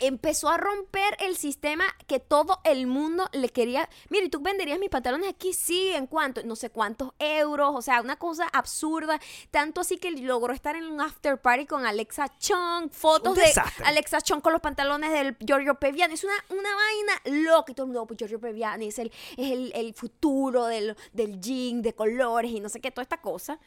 [0.00, 3.88] empezó a romper el sistema que todo el mundo le quería.
[4.08, 5.52] Mire, ¿tú venderías mis pantalones aquí?
[5.52, 6.42] Sí, ¿en cuánto?
[6.42, 7.70] No sé cuántos euros.
[7.74, 9.20] O sea, una cosa absurda.
[9.50, 12.90] Tanto así que logró estar en un after party con Alexa Chung.
[12.90, 13.52] Fotos de.
[13.84, 16.14] Alexa Chung con los pantalones del Giorgio Peviani.
[16.14, 17.72] Es una, una vaina loca.
[17.72, 21.40] Y todo el mundo, pues Giorgio Peviani es el, es el, el futuro del, del
[21.40, 23.58] jean, de colores y no sé qué, toda esta cosa.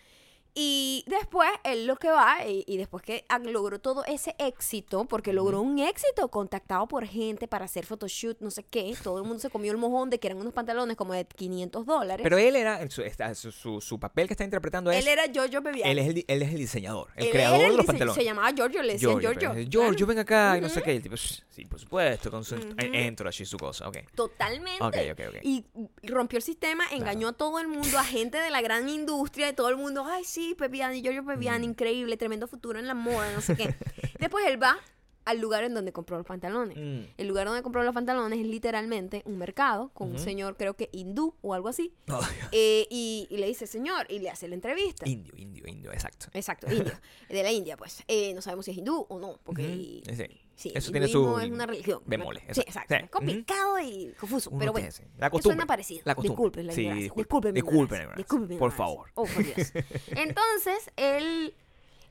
[0.55, 5.33] Y después él lo que va, y, y después que logró todo ese éxito, porque
[5.33, 9.39] logró un éxito contactado por gente para hacer photoshoot, no sé qué, todo el mundo
[9.39, 12.23] se comió el mojón de que eran unos pantalones como de 500 dólares.
[12.23, 13.03] Pero él era, su,
[13.51, 15.89] su, su- papel que está interpretando es, él era Giorgio Peviani.
[15.91, 18.15] él es el, él es el diseñador, el Él creador el de los pantalones.
[18.15, 19.51] Se llamaba Giorgio, le decían Giorgio.
[19.53, 20.05] pero, George, claro.
[20.07, 23.27] ven acá, y no sé qué, el tipo, "Shh, sí, por supuesto, con su entro
[23.27, 23.97] allí su cosa, ok.
[24.13, 24.83] Totalmente.
[24.83, 25.35] Ok, ok, ok.
[25.43, 25.65] Y
[26.03, 29.53] rompió el sistema, engañó a todo el mundo, a gente de la gran industria, y
[29.53, 33.41] todo el mundo, ay, sí, Pepiani, Giorgio Pepiani, increíble, tremendo futuro en la moda, no
[33.41, 33.75] sé qué.
[34.19, 34.77] Después él va
[35.25, 36.77] al lugar en donde compró los pantalones.
[36.77, 37.13] Mm.
[37.17, 40.89] El lugar donde compró los pantalones es literalmente un mercado con un señor, creo que
[40.91, 41.93] hindú o algo así.
[42.07, 42.19] Ay,
[42.51, 45.07] Eh, y, y le dice, señor, y le hace la entrevista.
[45.07, 46.27] indio, indio, indio, exacto.
[46.33, 46.93] Exacto, indio.
[47.29, 48.03] De la India, pues.
[48.07, 50.01] Eh, no sabemos si es hindú o no, porque...
[50.13, 50.41] Sí.
[50.55, 52.01] Sí, Eso tiene su es una religión.
[52.05, 52.93] bemoles, Sí, exacto.
[52.93, 52.95] exacto.
[52.95, 53.03] Sí.
[53.05, 54.91] Es complicado y confuso, Uno pero bueno.
[54.91, 55.03] sí.
[55.17, 55.55] La costumbre.
[55.55, 56.01] suena parecido.
[56.05, 56.63] La costumbre.
[56.63, 57.53] La Sí, disculpen.
[57.53, 58.09] Disculpen Disculpen.
[58.15, 59.09] Disculpen Por favor.
[59.15, 59.71] Oh, por Dios.
[60.07, 61.55] Entonces, él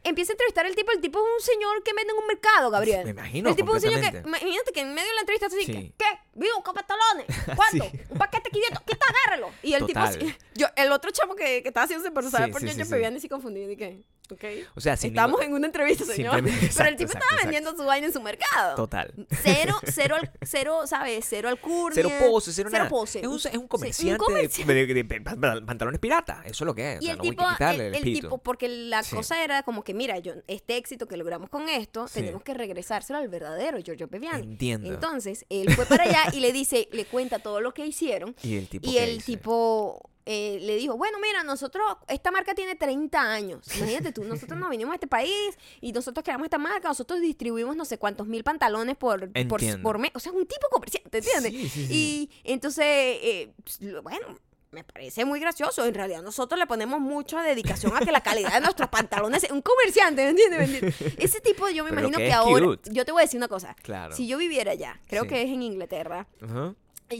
[0.05, 0.91] empieza a entrevistar al tipo.
[0.91, 3.05] El tipo es un señor que vende en un mercado, Gabriel.
[3.05, 5.47] Me imagino, El tipo es un señor que, imagínate que en medio de la entrevista
[5.47, 5.73] así, Sí.
[5.73, 6.05] que, ¿qué?
[6.35, 7.27] ¿Vivo con pantalones?
[7.57, 7.85] ¿Cuánto?
[8.11, 8.83] Un paquete 500.
[8.83, 9.07] ¿Qué está?
[9.09, 9.53] Agárralo.
[9.63, 10.19] Y el Total.
[10.19, 12.77] tipo así, yo, el otro chamo que, que estaba haciéndose por saber Sí, por sí,
[12.77, 12.91] yo sí.
[12.91, 13.71] Peviani así confundido.
[13.71, 14.03] Y que,
[14.75, 16.43] O sea, Estamos ningún- en una entrevista, señor.
[16.43, 17.37] Pero el tipo exacto, estaba exacto.
[17.45, 18.77] vendiendo su vaina en su mercado.
[18.77, 19.13] Total.
[19.43, 21.25] Cero, cero, al- cero, ¿sabes?
[21.29, 21.95] Cero alcurnia.
[21.95, 22.89] Cero pose, cero, nada.
[22.89, 23.21] pose.
[23.21, 24.75] Es un, es un Sí, un comerciante comerciante.
[24.75, 26.43] de, de- de- de pan- pantalones pirata.
[26.45, 26.99] Eso es lo que es.
[26.99, 28.21] o Y sea, el no tipo, el, el, el espíritu.
[28.29, 29.15] tipo, porque la Sí.
[29.17, 32.15] cosa era como que, mira, yo, este éxito que logramos con esto, Sí.
[32.21, 34.43] tenemos que regresárselo al verdadero Giorgio Peviani.
[34.43, 34.89] Entiendo.
[34.93, 38.35] Entonces, él fue para allá y le dice, le cuenta todo lo que hicieron.
[38.43, 38.89] Y el tipo.
[38.89, 43.67] Y ¿qué el tipo eh, le dijo, bueno, mira, nosotros, esta marca tiene 30 años.
[43.77, 47.75] Imagínate tú, nosotros nos vinimos a este país y nosotros creamos esta marca, nosotros distribuimos
[47.77, 50.11] no sé cuántos mil pantalones por, por, por mes.
[50.15, 51.53] O sea, es un tipo comerciante, ¿entiendes?
[51.53, 51.95] Sí, sí, sí.
[51.95, 54.27] Y entonces, eh, pues, bueno,
[54.71, 55.85] me parece muy gracioso.
[55.85, 59.47] En realidad, nosotros le ponemos mucha dedicación a que la calidad de nuestros pantalones.
[59.51, 60.59] Un comerciante, ¿me entiendes?
[60.59, 61.15] ¿Me entiendes?
[61.19, 62.65] Ese tipo, yo me Pero imagino que ahora.
[62.67, 62.91] cute.
[62.91, 63.77] Yo te voy a decir una cosa.
[63.83, 64.17] Claro.
[64.17, 65.29] Si yo viviera allá, creo Sí.
[65.29, 66.27] que es en Inglaterra.
[66.41, 66.45] Y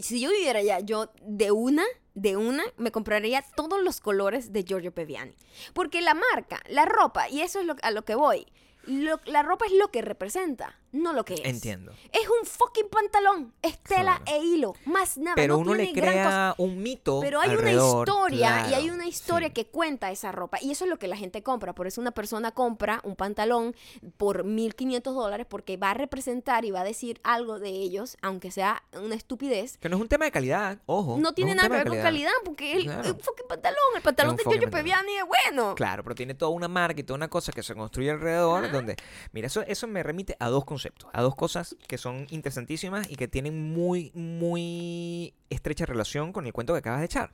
[0.01, 1.83] Si yo viviera allá, yo de una,
[2.15, 5.35] de una, me compraría todos los colores de Giorgio Peviani.
[5.73, 8.47] Porque la marca, la ropa, y eso es lo, a lo que voy.
[8.85, 10.79] lo- la ropa es lo que representa.
[10.93, 11.41] No lo que es.
[11.43, 11.91] Entiendo.
[12.11, 14.39] Es un fucking pantalón, es tela Claro.
[14.41, 15.35] e hilo, más nada.
[15.35, 16.11] Pero no uno le tiene cosa.
[16.11, 17.19] crea un mito.
[17.21, 19.53] Pero hay alrededor, una historia y hay una historia sí.
[19.53, 20.57] que cuenta esa ropa.
[20.61, 21.73] Y eso es lo que la gente compra.
[21.73, 23.75] Por eso una persona compra un pantalón
[24.17, 28.51] por 1.500 dólares porque va a representar y va a decir algo de ellos, aunque
[28.51, 29.77] sea una estupidez.
[29.77, 31.17] Que no es un tema de calidad, ojo.
[31.19, 33.01] No tiene nada que ver con calidad porque el, Claro.
[33.09, 34.69] el fucking pantalón, el pantalón de Giorgio.
[34.69, 35.75] Peviani es bueno.
[35.75, 38.73] Claro, pero tiene toda una marca y toda una cosa que se construye alrededor, Ajá.
[38.73, 38.95] donde,
[39.31, 43.15] mira, eso, eso me remite a dos conceptos, a dos cosas que son interesantísimas y
[43.15, 47.33] que tienen muy, muy estrecha relación con el cuento que acabas de echar.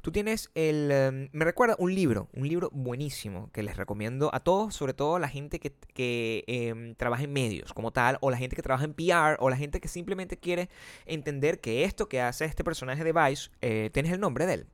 [0.00, 0.92] Tú tienes el...
[0.92, 5.16] em, me recuerda un libro, un libro buenísimo que les recomiendo a todos, sobre todo
[5.16, 8.62] a la gente que, que em, trabaja en medios como tal, o la gente que
[8.62, 10.68] trabaja en PR, o la gente que simplemente quiere
[11.04, 14.66] entender que esto que hace este personaje de Vice, eh, ¿tienes el nombre de él?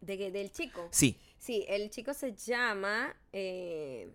[0.00, 0.88] De, del chico.
[0.90, 4.08] Sí, Sí, el chico se llama eh,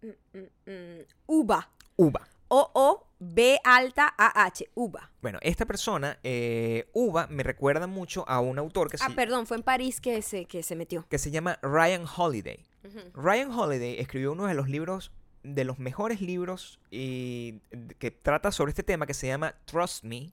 [0.00, 1.68] mm, mm, mm, Uba.
[1.96, 2.28] Uba.
[2.52, 4.70] O-O-B alta A-H.
[4.74, 5.12] Uba.
[5.22, 9.46] Bueno, esta persona, eh, Uva, me recuerda mucho a un autor que se, Ah, perdón,
[9.46, 11.06] fue en París que se, que se metió.
[11.08, 12.66] que se llama Ryan Holiday.
[13.14, 15.12] Ryan Holiday escribió uno de los libros,
[15.44, 17.60] de los mejores libros y,
[17.98, 20.32] que trata sobre este tema que se llama Trust Me,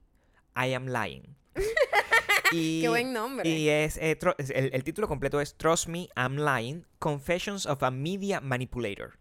[0.56, 1.36] I Am Lying.
[2.52, 3.48] y, Qué buen nombre.
[3.48, 4.18] Y es, eh,
[4.56, 9.20] el, el título completo es Trust Me, I'm Lying, Confessions of a Media Manipulator.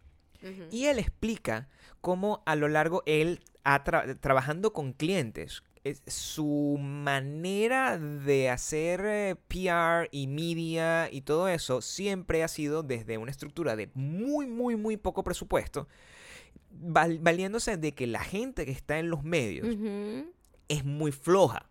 [0.71, 1.67] Y él explica
[2.07, 9.01] cómo a lo largo él, ha tra- trabajando con clientes, es- su manera de hacer
[9.05, 14.47] eh, PR y media y todo eso siempre ha sido desde una estructura de muy,
[14.47, 15.89] muy, muy poco presupuesto,
[16.71, 19.67] val- valiéndose de que la gente que está en los medios
[20.69, 21.66] es muy floja.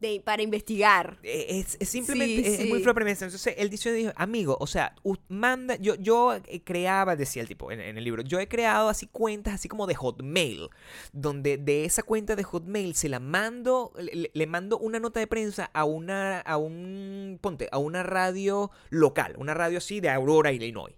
[0.00, 1.18] De, para investigar.
[1.22, 2.82] Eh, Es, es simplemente, Sí, es, es muy sí.
[2.84, 3.24] floja premisa.
[3.24, 4.94] Entonces, él dice, dijo, amigo, o sea,
[5.28, 8.90] manda, yo, yo eh, creaba, decía el tipo en, en el libro, yo he creado
[8.90, 10.68] así cuentas así como de Hotmail,
[11.12, 15.26] donde de esa cuenta de Hotmail se la mando, le, le mando una nota de
[15.26, 20.52] prensa a una, a un, ponte, a una radio local, una radio así de Aurora,
[20.52, 20.94] Illinois.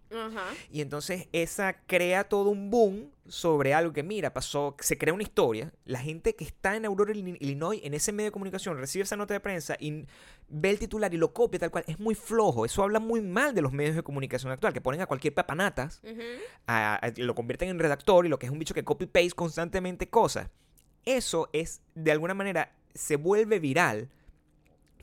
[0.73, 5.23] Y entonces esa crea todo un boom sobre algo que, mira, pasó, se crea una
[5.23, 5.73] historia.
[5.85, 9.16] La gente que está en Aurora, Illi- Illinois, en ese medio de comunicación, recibe esa
[9.16, 10.07] nota de prensa y
[10.49, 11.85] ve el titular y lo copia tal cual.
[11.87, 12.64] Es muy flojo.
[12.64, 16.01] Eso habla muy mal de los medios de comunicación actual, que ponen a cualquier papanatas,
[16.03, 16.23] Ujú.
[16.66, 20.09] a- a- lo convierten en redactor y lo que es un bicho que copy-paste constantemente
[20.09, 20.49] cosas.
[21.05, 24.09] Eso es, de alguna manera, se vuelve viral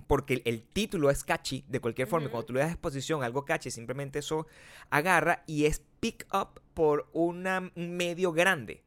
[0.08, 2.26] porque el, el título es catchy de cualquier forma.
[2.26, 2.32] y Ujú.
[2.34, 4.48] Cuando tú le das exposición a algo catchy, simplemente eso
[4.90, 8.84] agarra y es pick up por una- un medio grande.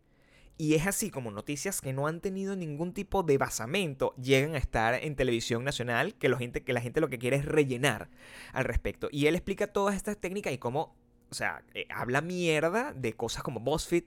[0.60, 4.58] Y es así como noticias que no han tenido ningún tipo de basamento llegan a
[4.58, 8.10] estar en televisión nacional, que, la gente, que la gente lo que quiere es rellenar
[8.52, 9.08] al respecto.
[9.12, 10.96] Y él explica todas estas técnicas y cómo,
[11.30, 14.04] o sea, eh, habla mierda de cosas como BuzzFeed,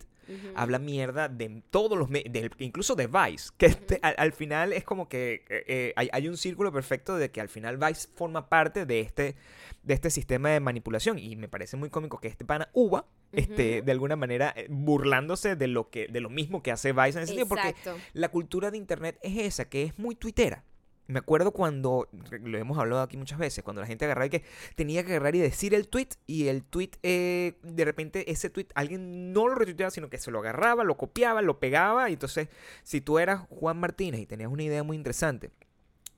[0.55, 4.71] Habla mierda de todos los me- del- incluso de Vice que este- al, al final
[4.73, 8.07] es como que eh, eh, hay, hay un círculo perfecto de que al final Vice
[8.15, 9.35] forma parte de este
[9.83, 11.17] de este sistema de manipulación.
[11.17, 13.85] Y me parece muy cómico que este pana Uva este Ujú.
[13.85, 17.23] de alguna manera eh, burlándose de lo que de lo mismo que hace Vice en
[17.23, 17.73] ese sentido porque
[18.13, 20.63] la cultura de internet es esa que es muy tuitera
[21.11, 22.09] me acuerdo cuando,
[22.41, 24.43] lo hemos hablado aquí muchas veces, cuando la gente agarraba y que
[24.75, 28.67] tenía que agarrar y decir el tweet y el tweet, eh, de repente ese tweet
[28.75, 32.09] alguien no lo retuiteaba, sino que se lo agarraba, lo copiaba, lo pegaba.
[32.09, 32.47] Y entonces,
[32.83, 35.51] si tú eras Juan Martínez y tenías una idea muy interesante,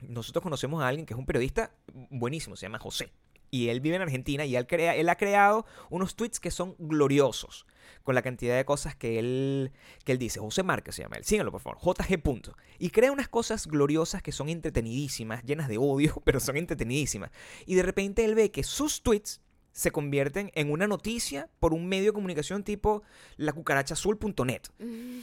[0.00, 1.72] nosotros conocemos a alguien que es un periodista
[2.10, 3.12] buenísimo, se llama José.
[3.50, 6.74] Y él vive en Argentina y él, crea, él ha creado unos tweets que son
[6.78, 7.66] gloriosos
[8.02, 9.72] con la cantidad de cosas que él,
[10.04, 10.40] que él dice.
[10.40, 11.24] José Márquez se llama él.
[11.24, 11.78] Síganlo, por favor.
[11.82, 12.20] JG.
[12.22, 12.56] Punto.
[12.78, 17.30] Y crea unas cosas gloriosas que son entretenidísimas, llenas de odio, pero son entretenidísimas.
[17.66, 19.40] Y de repente él ve que sus tweets
[19.72, 23.02] se convierten en una noticia por un medio de comunicación tipo
[23.38, 24.62] lacucarachaazul.net.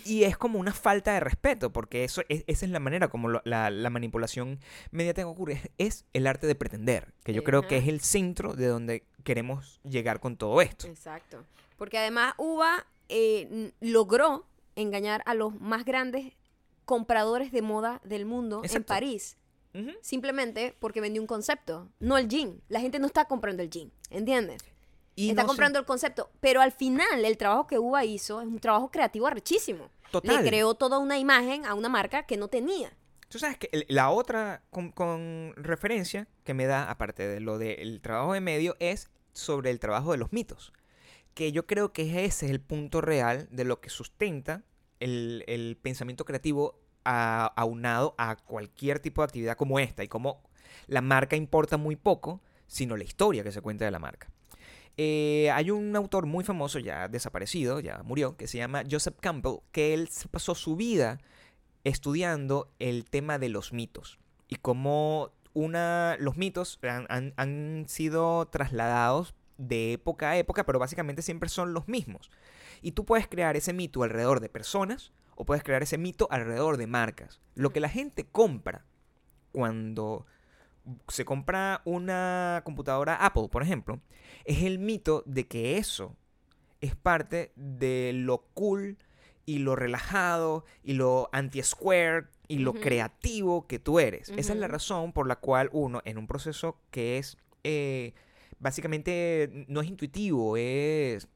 [0.06, 3.30] Y es como una falta de respeto, porque eso es, esa es la manera como
[3.30, 4.60] lo- la, la manipulación
[4.91, 5.71] mediática ocurre.
[5.78, 9.80] Es, el arte de pretender, que yo creo que es el centro de donde queremos
[9.84, 10.88] llegar con todo esto.
[10.88, 11.43] Exacto.
[11.82, 16.34] Porque además Uva eh, logró engañar a los más grandes
[16.86, 18.84] compradores de moda del mundo en.
[18.84, 19.36] París.
[20.04, 22.62] Simplemente porque vendió un concepto, no el jean.
[22.70, 24.62] La gente no está comprando el jean, ¿entiendes?
[25.15, 26.30] Y está no comprando el concepto.
[26.39, 29.89] Pero al final, el trabajo que Uva hizo es un trabajo creativo arrechísimo.
[30.12, 30.36] Total.
[30.44, 32.96] Le creó toda una imagen a una marca que no tenía.
[33.28, 38.02] Tú sabes que la otra con, con referencia que me da, aparte de lo del
[38.02, 40.74] trabajo de medio, es sobre el trabajo de los mitos.
[41.34, 44.63] Que yo creo que ese es el punto real de lo que sustenta
[45.00, 50.44] el, el pensamiento creativo a- aunado a cualquier tipo de actividad como esta y como
[50.88, 54.30] la marca importa muy poco, sino la historia que se cuenta de la marca.
[54.98, 59.60] eh, hay un autor muy famoso, ya desaparecido, ya murió, que se llama Joseph Campbell,
[59.72, 61.17] que él pasó su vida
[61.84, 69.34] estudiando el tema de los mitos y cómo una, los mitos han- han sido trasladados
[69.58, 72.32] de época a época, pero básicamente siempre son los mismos.
[72.82, 76.78] Y tú puedes crear ese mito alrededor de personas o puedes crear ese mito alrededor
[76.78, 77.40] de marcas.
[77.56, 78.86] Lo que la gente compra
[79.52, 80.26] cuando
[81.08, 84.02] se compra una computadora Apple, por ejemplo,
[84.46, 86.16] es el mito de que eso
[86.82, 88.98] es parte de lo cool
[89.46, 94.30] y lo relajado y lo anti-square y lo creativo que tú eres.
[94.30, 98.14] Esa es la razón por la cual uno, en un proceso que es eh,
[98.62, 101.28] básicamente no es intuitivo, es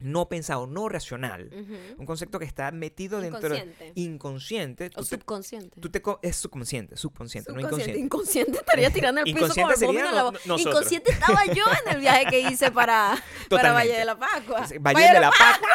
[0.00, 1.50] no pensado, no racional.
[1.52, 1.74] Ujú.
[2.00, 3.92] Un concepto que está metido dentro Inconsciente.
[3.96, 4.86] inconsciente.
[4.86, 5.80] O tú te- subconsciente.
[5.80, 7.98] tú te es subconsciente, subconsciente, no inconsciente.
[7.98, 10.38] Inconsciente estaría tirando el piso con Inconsciente el vómito sería en la boca.
[10.62, 13.72] Inconsciente estaba yo en el viaje que hice para, para.
[13.72, 14.68] Valle de la Pascua.
[14.80, 15.68] Valle de la Pascua.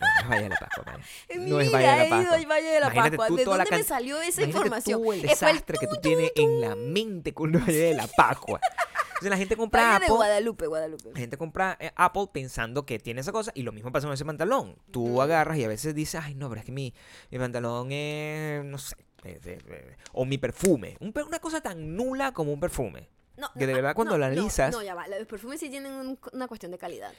[0.00, 1.04] No es Valle de la Pascua, vaya.
[1.28, 2.36] En No es Valle de la he ido Pascua.
[2.36, 3.26] al Valle de la Imagínate Pascua.
[3.28, 5.02] tú ¿De toda la dónde me salió esa Imagínate información?
[5.02, 7.94] tú el fue el desastre que tú tienes en la mente con el Valle de
[7.94, 8.60] la Pascua.
[9.08, 10.14] Entonces la gente compra Valle de Apple.
[10.16, 11.10] Guadalupe, Guadalupe.
[11.12, 14.14] La gente compra eh, Apple pensando que tiene esa cosa y lo mismo pasa con
[14.14, 14.76] ese pantalón.
[14.92, 16.94] Tú agarras y a veces dices, ay, no, pero es que mi,
[17.30, 20.96] mi pantalón es, no sé, eh, eh, eh, o mi perfume.
[21.00, 23.08] Un una cosa tan nula como un perfume.
[23.36, 25.06] No, Que de no, verdad cuando no, lo no, analizas- No, ya va.
[25.08, 27.12] Los perfumes sí tienen un- una cuestión de calidad.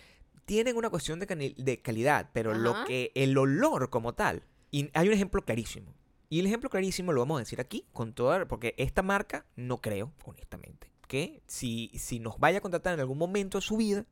[0.50, 4.42] Tienen una cuestión de, cani- de calidad, pero lo que el olor como tal.
[4.72, 5.94] Y hay un ejemplo clarísimo.
[6.28, 9.78] Y el ejemplo clarísimo lo vamos a decir aquí con toda, porque esta marca no
[9.80, 14.06] creo, honestamente, que si, si nos vaya a contratar en algún momento de su vida,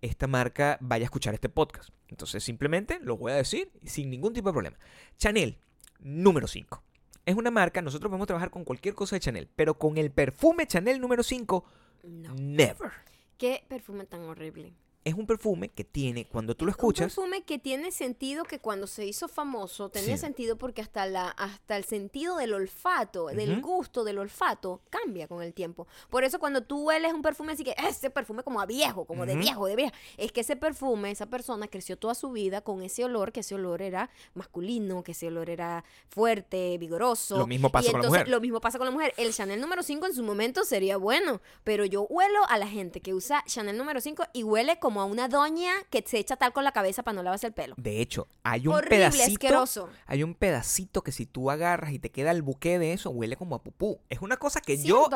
[0.00, 1.90] esta marca vaya a escuchar este podcast.
[2.08, 4.78] Entonces simplemente lo voy a decir sin ningún tipo de problema.
[5.18, 5.58] Chanel,
[6.00, 6.82] número 5.
[7.26, 10.66] Es una marca, nosotros podemos trabajar con cualquier cosa de Chanel, pero con el perfume
[10.66, 11.64] Chanel número 5,
[12.04, 12.34] No.
[12.36, 12.90] never.
[13.36, 14.72] Qué perfume tan horrible.
[15.04, 18.58] Es un perfume que tiene, cuando tú lo Un escuchas, perfume que tiene sentido que
[18.58, 20.20] cuando se hizo famoso tenía Sí.
[20.22, 25.42] sentido porque hasta la hasta el sentido del olfato, del gusto del olfato cambia con
[25.42, 25.86] el tiempo.
[26.10, 29.24] Por eso cuando tú hueles un perfume así que ese perfume como a viejo, como
[29.24, 32.82] de viejo, de vieja, es que ese perfume, esa persona creció toda su vida con
[32.82, 37.38] ese olor, que ese olor era masculino, que ese olor era fuerte, vigoroso.
[37.38, 38.34] Lo mismo pasa y con la entonces mujer.
[38.34, 39.14] lo mismo pasa con la mujer.
[39.16, 43.00] El Chanel número 5 en su momento sería bueno, pero yo huelo a la gente
[43.00, 46.54] que usa Chanel número 5 y huele como a una doña que se echa tal
[46.54, 47.74] con la cabeza para no lavarse el pelo.
[47.76, 49.32] De hecho, hay un Horrible, pedacito.
[49.32, 49.90] asqueroso.
[50.06, 53.36] Hay un pedacito que si tú agarras y te queda el buque de eso, huele
[53.36, 54.00] como a pupú.
[54.08, 55.10] Es una cosa que yo.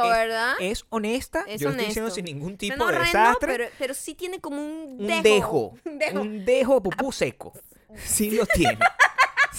[0.61, 1.47] Es, honesta.
[1.49, 3.57] Es yo lo estoy diciendo sin ningún tipo Suena de horrendo, desastre.
[3.57, 5.73] Pero, pero sí tiene como un dejo.
[5.87, 6.21] Un dejo.
[6.21, 7.55] Un dejo de pupú seco.
[7.97, 8.79] Sí lo tiene.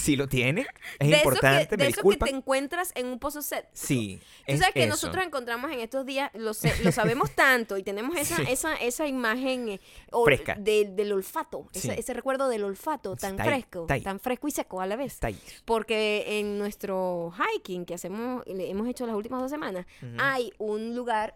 [0.04, 0.68] Sí lo tiene.
[1.00, 1.62] Es de importante.
[1.62, 3.68] Eso que, me de eso que te encuentras en un pozo set.
[3.74, 4.20] Sí.
[4.46, 4.90] Tú es sabes que eso.
[4.90, 8.44] nosotros encontramos en estos días, lo, sé- lo sabemos tanto y tenemos esa, Sí.
[8.50, 10.56] esa, esa imagen eh, o- Fresca.
[10.60, 12.00] de- del olfato, ese, Sí.
[12.00, 15.20] ese recuerdo del olfato tan Está fresco, está tan fresco y seco a la vez.
[15.66, 19.86] Porque en nuestro hiking que hacemos, le- hemos hecho las últimas dos semanas,
[20.20, 21.36] hay un lugar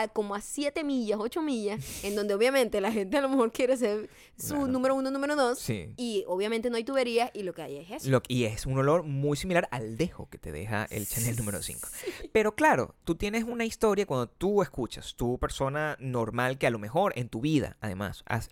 [0.00, 3.52] a como a 7 millas, 8 millas, en donde obviamente la gente a lo mejor
[3.52, 4.66] quiere ser su Claro.
[4.68, 5.58] número uno, número dos.
[5.58, 5.92] Sí.
[5.96, 8.10] Y obviamente no hay tuberías y lo que hay es eso.
[8.10, 11.62] Lo- y es un olor muy similar al dejo que te deja el Chanel número
[11.62, 11.88] 5.
[12.32, 16.78] Pero claro, tú tienes una historia cuando tú escuchas, tú persona normal que a lo
[16.78, 18.50] mejor en tu vida, además, has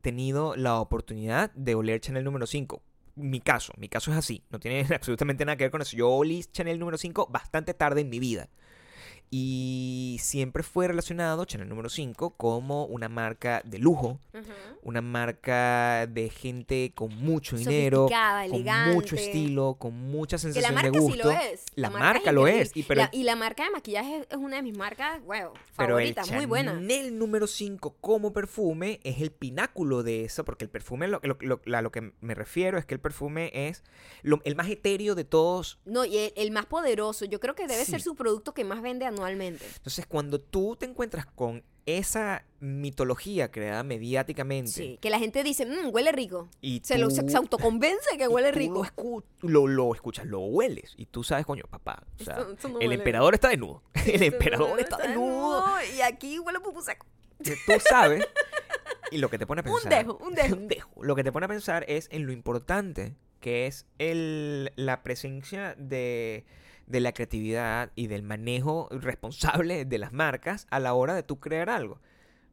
[0.00, 2.82] tenido la oportunidad de oler Chanel número 5.
[3.14, 5.96] Mi caso, mi caso es así, no tiene absolutamente nada que ver con eso.
[5.96, 8.48] Yo olí Chanel número 5 bastante tarde en mi vida.
[9.34, 14.20] Y siempre fue relacionado Chanel número 5 como una marca de lujo,
[14.82, 18.94] una marca de gente con mucho dinero, con elegante.
[18.94, 21.16] mucho estilo, con mucha Que sensación la marca de gusto.
[21.16, 21.64] sí lo es.
[21.76, 24.62] La marca lo es, y pero- la, y la marca de maquillaje es, una de
[24.62, 26.72] mis marcas, wow, favoritas, muy buena.
[26.72, 31.38] Chanel número 5 como perfume es el pináculo de eso, porque el perfume, lo, lo-
[31.40, 33.82] lo- a lo que me refiero es que el perfume es
[34.44, 35.78] el más etéreo de todos.
[35.86, 37.92] No, y el, el más poderoso, yo creo que debe Sí.
[37.92, 43.82] ser su producto que más vende Entonces, cuando tú te encuentras con esa mitología creada
[43.82, 46.48] mediáticamente Sí, que la gente dice, "Mm, huele rico.
[46.60, 48.74] y Se, lo, se, tú- se autoconvence que huele tú rico.
[48.74, 50.94] Lo, escu- lo, lo escuchas, lo hueles.
[50.96, 52.04] Y tú sabes, coño, papá.
[52.20, 53.82] O sea, Eso- eso no el emperador está desnudo.
[54.06, 55.64] El Esto emperador está desnudo.
[55.96, 57.06] Y aquí huele pupu seco.
[57.42, 58.24] Tú sabes.
[59.10, 59.90] Y lo que te pone a Un pensar.
[60.04, 60.54] dejo, un dejo.
[60.56, 61.04] un dejo.
[61.04, 65.74] Lo que te pone a pensar es en lo importante que es el, la presencia
[65.76, 66.44] de,
[66.86, 71.40] de la creatividad y del manejo responsable de las marcas a la hora de tú
[71.40, 72.00] crear algo.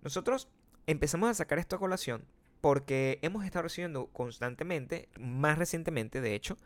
[0.02, 0.48] Nosotros
[0.88, 2.26] empezamos a sacar esto a colación
[2.62, 6.58] porque hemos estado recibiendo constantemente, más recientemente de hecho,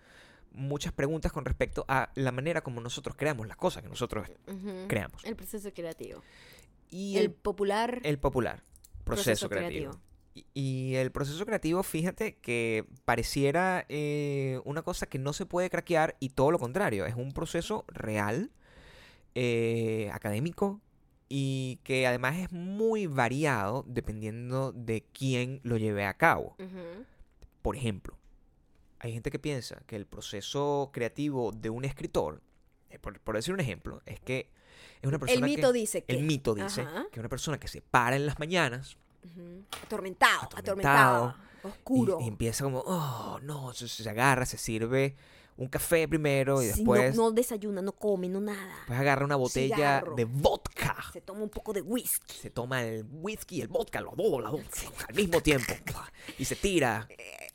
[0.51, 4.27] muchas preguntas con respecto a la manera como nosotros creamos las cosas que nosotros
[4.87, 5.23] creamos.
[5.23, 6.21] El proceso creativo.
[6.89, 8.63] Y el, el, popular el popular
[9.03, 9.91] proceso, proceso creativo.
[9.91, 10.12] creativo.
[10.53, 16.15] Y, el proceso creativo, fíjate que pareciera eh, una cosa que no se puede craquear
[16.19, 18.51] y todo lo contrario, es un proceso real,
[19.35, 20.81] eh, académico
[21.29, 26.55] y que además es muy variado dependiendo de quién lo lleve a cabo.
[27.61, 28.17] Por ejemplo,
[28.99, 32.41] hay gente que piensa que el proceso creativo de un escritor,
[32.89, 34.49] eh, por, por decir un ejemplo, es que
[35.01, 35.79] es una persona El mito que...
[35.79, 36.13] dice que.
[36.13, 37.07] El mito dice Ajá.
[37.11, 38.97] que una persona que se para en las mañanas
[39.83, 41.25] Atormentado, Atormentado.
[41.27, 41.35] atormentado.
[41.63, 42.17] Oscuro.
[42.21, 45.15] y, y empieza como, oh, no, se, se agarra, se sirve
[45.55, 48.75] un café primero y Sí, después, no, no desayuna, no come, no nada.
[48.79, 50.15] después agarra una botella Cigarro.
[50.15, 50.95] de vodka.
[51.13, 52.33] Se toma un poco de whisky.
[52.33, 54.43] Se toma el whisky y el vodka, los dos,
[55.07, 55.73] al mismo tiempo.
[56.39, 57.07] Y se tira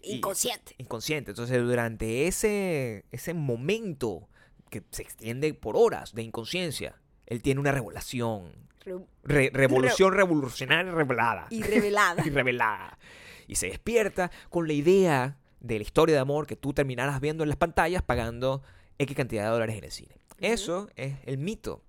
[0.03, 0.75] Y- Inconsciente.
[0.79, 1.33] inconsciente.
[1.33, 4.29] Entonces, durante ese, ese momento
[4.71, 8.51] que se extiende por horas de inconsciencia, él tiene una revelación.
[8.85, 11.47] Re- Re- revolución revolucionaria revelada.
[11.51, 12.23] Y revelada.
[12.27, 12.99] y revelada.
[13.47, 17.43] Y se despierta con la idea de la historia de amor que tú terminarás viendo
[17.43, 18.63] en las pantallas pagando
[18.99, 20.17] X cantidad de dólares en el cine.
[20.39, 21.83] Eso es el mito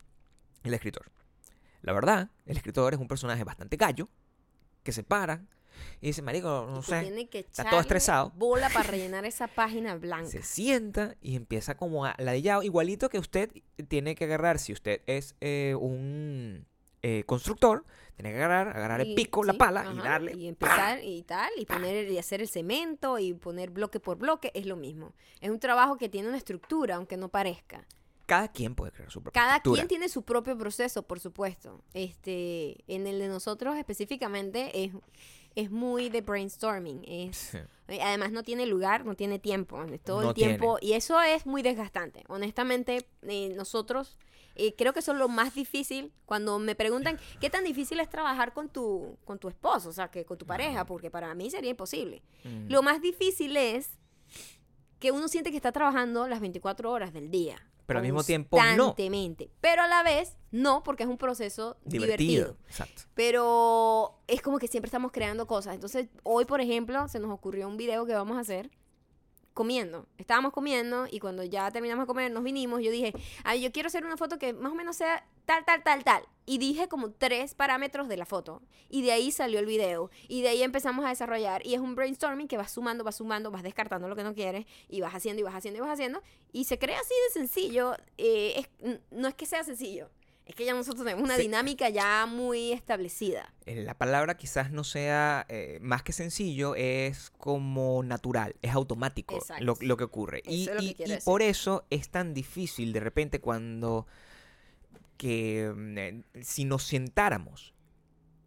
[0.63, 1.09] del escritor.
[1.81, 4.09] La verdad, el escritor es un personaje bastante gallo
[4.83, 5.43] que se para
[6.01, 7.01] y dice, marico, no Y sé.
[7.01, 8.31] tiene que está todo estresado.
[8.35, 10.29] Bola para rellenar esa página blanca.
[10.29, 13.51] Se sienta y empieza como a ladillado, igualito que usted
[13.87, 16.65] tiene que agarrar, si usted es eh, un
[17.01, 20.33] eh, constructor, tiene que agarrar, agarrar el Y- pico, la sí, pala y ajá, darle.
[20.35, 24.51] Y empezar y tal, y poner y hacer el cemento y poner bloque por bloque,
[24.53, 25.13] es lo mismo.
[25.39, 27.87] Es un trabajo que tiene una estructura, aunque no parezca.
[28.25, 29.79] Cada quien puede crear su propia Cada estructura.
[29.81, 31.81] quien tiene su propio proceso, por supuesto.
[31.93, 34.91] Este, en el de nosotros específicamente es,
[35.55, 37.03] es muy de brainstorming.
[37.07, 37.57] Es, Sí.
[37.87, 39.83] eh, además no tiene lugar, no tiene tiempo.
[40.03, 40.77] Todo No el tiempo.
[40.81, 42.23] Y eso es muy desgastante.
[42.27, 44.17] Honestamente, eh, nosotros
[44.55, 46.11] eh, creo que eso es lo más difícil.
[46.25, 50.09] Cuando me preguntan qué tan difícil es trabajar con tu, con tu esposo, o sea,
[50.09, 52.21] que con tu pareja, porque para mí sería imposible.
[52.43, 52.67] Mm.
[52.69, 53.91] Lo más difícil es
[54.99, 57.65] que uno siente que está trabajando las 24 horas del día.
[57.89, 58.63] Pero al mismo tiempo, no.
[58.63, 59.49] Constantemente.
[59.61, 62.27] Pero a la vez, no, porque es un proceso divertido.
[62.27, 62.57] divertido.
[62.67, 63.01] Exacto.
[63.15, 65.73] Pero es como que siempre estamos creando cosas.
[65.73, 68.69] Entonces, hoy, por ejemplo, se nos ocurrió un video que vamos a hacer
[69.59, 70.07] comiendo.
[70.17, 72.81] Estábamos comiendo y cuando ya terminamos de comer, nos vinimos.
[72.81, 73.11] Yo dije,
[73.43, 76.23] ay, yo quiero hacer una foto que más o menos sea tal, tal, tal, tal.
[76.45, 78.61] Y dije como tres parámetros de la foto.
[78.87, 80.11] Y de ahí salió el video.
[80.29, 81.65] Y de ahí empezamos a desarrollar.
[81.67, 84.65] Y es un brainstorming que vas sumando, vas sumando, vas descartando lo que no quieres.
[84.87, 86.21] Y vas haciendo, y vas haciendo, y vas haciendo.
[86.53, 87.95] Y se crea así de sencillo.
[88.17, 90.09] Eh, es- no es que sea sencillo.
[90.49, 91.43] Es que ya nosotros tenemos una Sí.
[91.43, 93.53] dinámica ya muy establecida.
[93.67, 99.37] Eh, La palabra quizás no sea eh, más que sencillo, es como natural, es automático
[99.59, 100.41] lo, lo que ocurre.
[100.47, 104.07] y Eso es lo que y- y por eso es tan difícil de repente cuando
[105.17, 107.75] que mm, eh, si nos sentáramos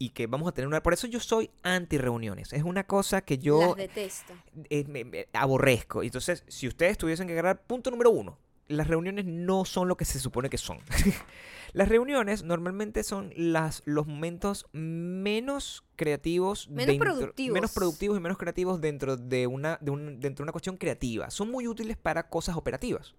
[0.01, 0.83] y que vamos a tener una...
[0.83, 2.53] Por eso yo soy anti reuniones.
[2.53, 4.33] Es una cosa que yo Las detesto.
[4.71, 6.03] eh, me- me aborrezco.
[6.03, 10.05] Entonces, si ustedes tuviesen que agarrar punto número uno, las reuniones no son lo que
[10.05, 10.79] se supone que son.
[11.73, 17.55] las reuniones normalmente son las, los momentos menos creativos, Menos dentro- productivos.
[17.55, 21.30] menos productivos y menos creativos dentro de una, de un- dentro de una cuestión creativa.
[21.30, 23.14] Son muy útiles para cosas operativas.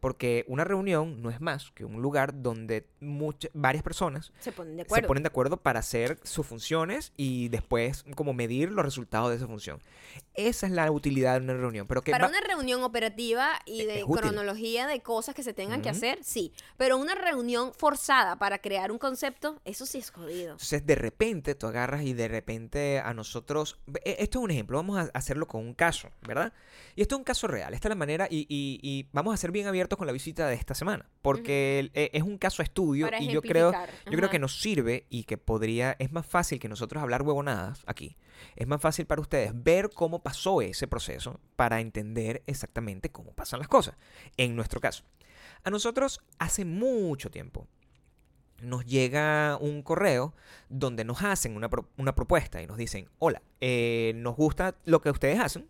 [0.00, 4.76] Porque una reunión no es más que un lugar donde muchas, varias personas Se ponen
[4.76, 5.08] de se acuerdo.
[5.08, 9.46] ponen de acuerdo para hacer sus funciones y después como medir los resultados de esa
[9.46, 9.80] función.
[10.34, 11.86] Esa es la utilidad de una reunión.
[11.86, 15.82] Pero que Para una reunión operativa y Es- de cronología de cosas que se tengan
[15.82, 16.52] que hacer, sí.
[16.76, 20.52] Pero una reunión forzada para crear un concepto, eso sí es jodido.
[20.52, 23.78] Entonces, de repente, tú agarras y de repente a nosotros...
[24.04, 26.52] e- Esto es un ejemplo, vamos a hacerlo con un caso, ¿verdad?
[26.96, 29.36] Y esto es un caso real, esta es la manera y, y- y vamos a
[29.36, 33.06] ser bien abiertos con la visita de esta semana, porque e- es un caso estudio
[33.06, 33.70] Para y yo creo,
[34.12, 37.82] yo creo que nos sirve y que podría, es más fácil que nosotros hablar huevonadas
[37.86, 38.16] aquí,
[38.56, 43.58] es más fácil para ustedes ver cómo pasó ese proceso para entender exactamente cómo pasan
[43.60, 43.96] las cosas,
[44.36, 45.04] en nuestro caso.
[45.62, 47.66] A nosotros hace mucho tiempo
[48.64, 50.34] nos llega un correo
[50.68, 55.00] donde nos hacen una, pro- una propuesta y nos dicen, hola, eh, nos gusta lo
[55.00, 55.68] que ustedes hacen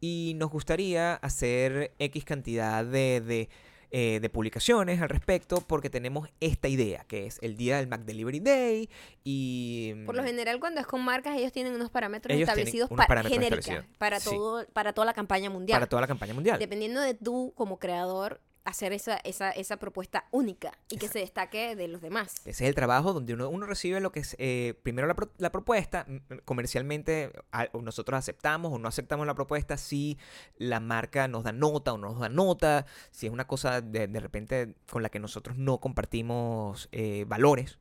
[0.00, 3.48] y nos gustaría hacer X cantidad de, de,
[3.90, 8.02] eh, de publicaciones al respecto porque tenemos esta idea, que es el día del Mac
[8.04, 8.88] Delivery Day
[9.24, 9.92] y...
[10.06, 13.08] Por lo general, cuando es con marcas, ellos tienen unos parámetros Ellos establecidos unos pa-
[13.08, 13.84] parámetros establecidos.
[13.98, 14.30] para, Sí.
[14.30, 15.76] todo, para toda la campaña mundial.
[15.76, 16.58] para toda la campaña mundial.
[16.58, 21.74] Dependiendo de tú, como creador, hacer esa, esa, esa propuesta única y que se destaque
[21.76, 22.34] de los demás.
[22.44, 25.30] Ese es el trabajo donde uno, uno recibe lo que es, eh, primero la, pro-
[25.38, 26.06] la propuesta,
[26.44, 30.18] comercialmente a- o nosotros aceptamos o no aceptamos la propuesta, si
[30.58, 34.08] la marca nos da nota o no nos da nota, si es una cosa de,
[34.08, 37.78] de repente con la que nosotros no compartimos eh, valores.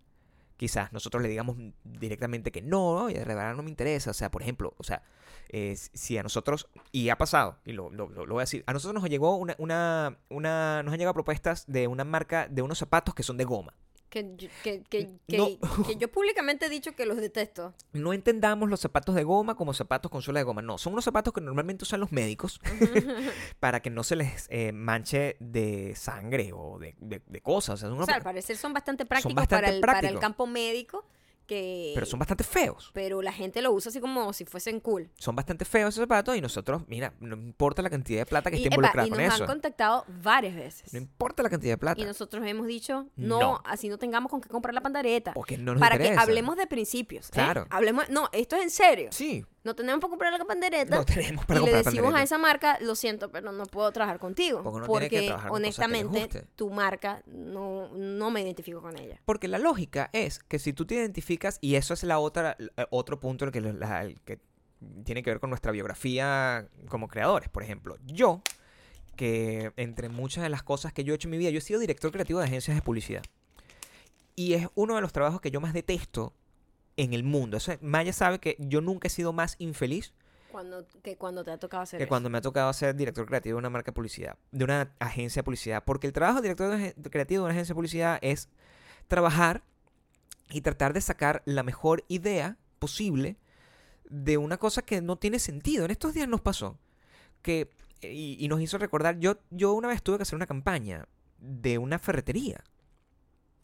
[0.60, 1.56] Quizás nosotros le digamos
[1.86, 3.10] directamente que no, ¿no?
[3.10, 4.12] y de verdad no me interesa.
[4.12, 5.04] O sea, por ejemplo, o sea,
[5.48, 8.74] eh, si a nosotros, y ha pasado, y lo, lo- lo- voy a decir, a
[8.74, 12.78] nosotros nos llegó una, una, una, nos han llegado propuestas de una marca de unos
[12.78, 13.74] zapatos que son de goma.
[14.10, 15.48] Que, yo- que, que, que, No.
[15.86, 17.76] que yo públicamente he dicho que los detesto.
[17.94, 20.62] no entendamos los zapatos de goma como zapatos con suela de goma.
[20.64, 22.60] No, son unos zapatos que normalmente usan los médicos
[23.60, 27.76] para que no se les eh, manche de sangre o de, de- de cosas.
[27.76, 30.10] O sea, son O unos- sea, al parecer son bastante prácticos bastante para, el, para
[30.10, 31.06] el campo médico.
[31.50, 32.92] Que, pero son bastante feos.
[32.94, 35.10] pero la gente lo usa así como si fuesen cool.
[35.18, 38.58] Son bastante feos esos zapatos y nosotros, mira, no importa la cantidad de plata que
[38.58, 39.44] Y, esté epa, involucrada y con nos eso.
[39.46, 40.94] han contactado varias veces.
[40.94, 42.00] No importa la cantidad de plata.
[42.00, 43.62] Y nosotros hemos dicho, no, No.
[43.66, 45.34] así no tengamos con qué comprar la pandereta.
[45.34, 46.16] Porque no nos para interesa.
[46.18, 47.30] que hablemos de principios.
[47.30, 47.32] ¿eh?
[47.34, 47.66] Claro.
[47.72, 49.10] Hablemos, no, esto es en serio.
[49.12, 50.96] Sí, No tenemos para comprar la pandereta.
[50.98, 53.92] no tenemos para y le comprar decimos a esa marca, lo siento, pero no puedo
[53.92, 54.64] trabajar contigo.
[54.86, 59.20] Porque trabajar honestamente, tu marca no, no me identifico con ella.
[59.26, 62.86] Porque la lógica es que si tú te identificas, y eso es la otra, eh,
[62.90, 64.40] otro punto el que, la- el que
[65.04, 67.50] tiene que ver con nuestra biografía como creadores.
[67.50, 68.42] Por ejemplo, yo,
[69.18, 71.62] que entre muchas de las cosas que yo he hecho en mi vida, yo he
[71.62, 73.24] sido director creativo de agencias de publicidad.
[74.38, 76.34] Y es uno de los trabajos que yo más detesto
[77.00, 77.58] en el mundo.
[77.58, 80.14] Eso, Maya sabe que yo nunca he sido más infeliz
[80.52, 82.10] Cuando, que cuando te ha tocado hacer que eso.
[82.10, 85.40] cuando me ha tocado ser director creativo de una marca de publicidad, de una agencia
[85.40, 85.84] de publicidad.
[85.86, 88.50] Porque el trabajo de director de creativo de una agencia de publicidad es
[89.08, 89.64] trabajar
[90.50, 93.38] y tratar de sacar la mejor idea posible
[94.10, 95.86] de una cosa que no tiene sentido.
[95.86, 96.78] En estos días nos pasó
[97.42, 97.70] que,
[98.02, 101.78] y, y nos hizo recordar, yo, yo una vez tuve que hacer una campaña de
[101.78, 102.62] una ferretería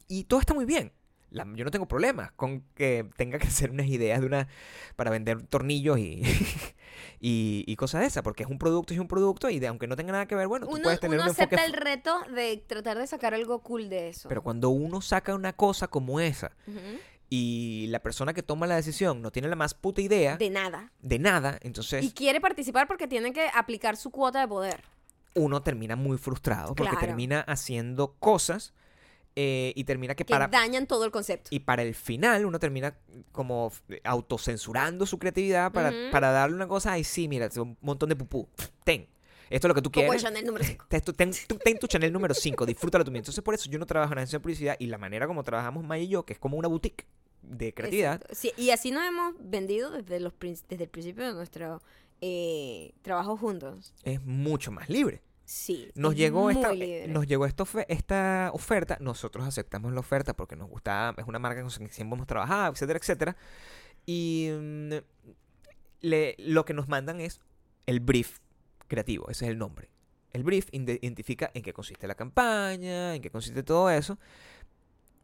[0.08, 0.94] y todo está muy bien.
[1.36, 4.48] La- yo no tengo problemas con que tenga que hacer unas ideas de una
[4.96, 6.22] para vender tornillos y,
[7.20, 9.68] y, y cosas de esas, porque es un producto y es un producto y de,
[9.68, 11.56] aunque no tenga nada que ver, bueno, tú Uno, puedes tener uno un enfoque...
[11.56, 14.30] acepta el reto de tratar de sacar algo cool de eso.
[14.30, 16.52] Pero cuando uno saca una cosa como esa
[17.30, 20.52] y la persona que toma la decisión no tiene la más puta idea de, De
[20.52, 20.92] nada.
[21.02, 24.84] nada, entonces Y quiere participar porque tiene que aplicar su cuota de poder.
[25.34, 27.08] uno termina muy frustrado porque Claro.
[27.08, 28.74] termina haciendo cosas
[29.36, 30.48] eh, y termina que Que para...
[30.48, 31.50] dañan todo el concepto.
[31.52, 32.96] Y para el final uno termina
[33.32, 38.10] como f- autocensurando su creatividad para, para darle una cosa, ay sí, mira, un montón
[38.10, 38.48] de pupú,
[38.84, 39.08] ten.
[39.50, 40.22] Esto es lo que tú quieres.
[40.24, 40.86] Chanel número 5.
[40.90, 43.22] Ten, tu- ten tu- ten tu Chanel número 5, disfrútalo tú mismo.
[43.22, 45.84] Entonces, por eso yo no trabajo en agencia de publicidad y la manera como trabajamos
[45.84, 47.06] Maya y yo, que es como una boutique
[47.44, 51.80] de creatividad, Sí, y así nos hemos vendido desde, los, desde el principio de nuestro
[52.22, 53.94] eh, trabajo juntos.
[54.04, 55.22] es mucho más libre.
[55.46, 55.92] Sí.
[55.96, 57.08] Nos llegó, esta, libre.
[57.08, 61.62] nos llegó esta, esta oferta, nosotros aceptamos la oferta porque nos gustaba, es una marca
[61.62, 63.38] con la que siempre hemos trabajado, etcétera, etcétera.
[64.08, 64.94] Y mm,
[66.02, 67.40] le- lo que nos mandan es
[67.86, 68.40] el brief
[68.88, 69.90] creativo, ese es el nombre.
[70.34, 74.18] El brief identifica en qué consiste la campaña, en qué consiste todo eso.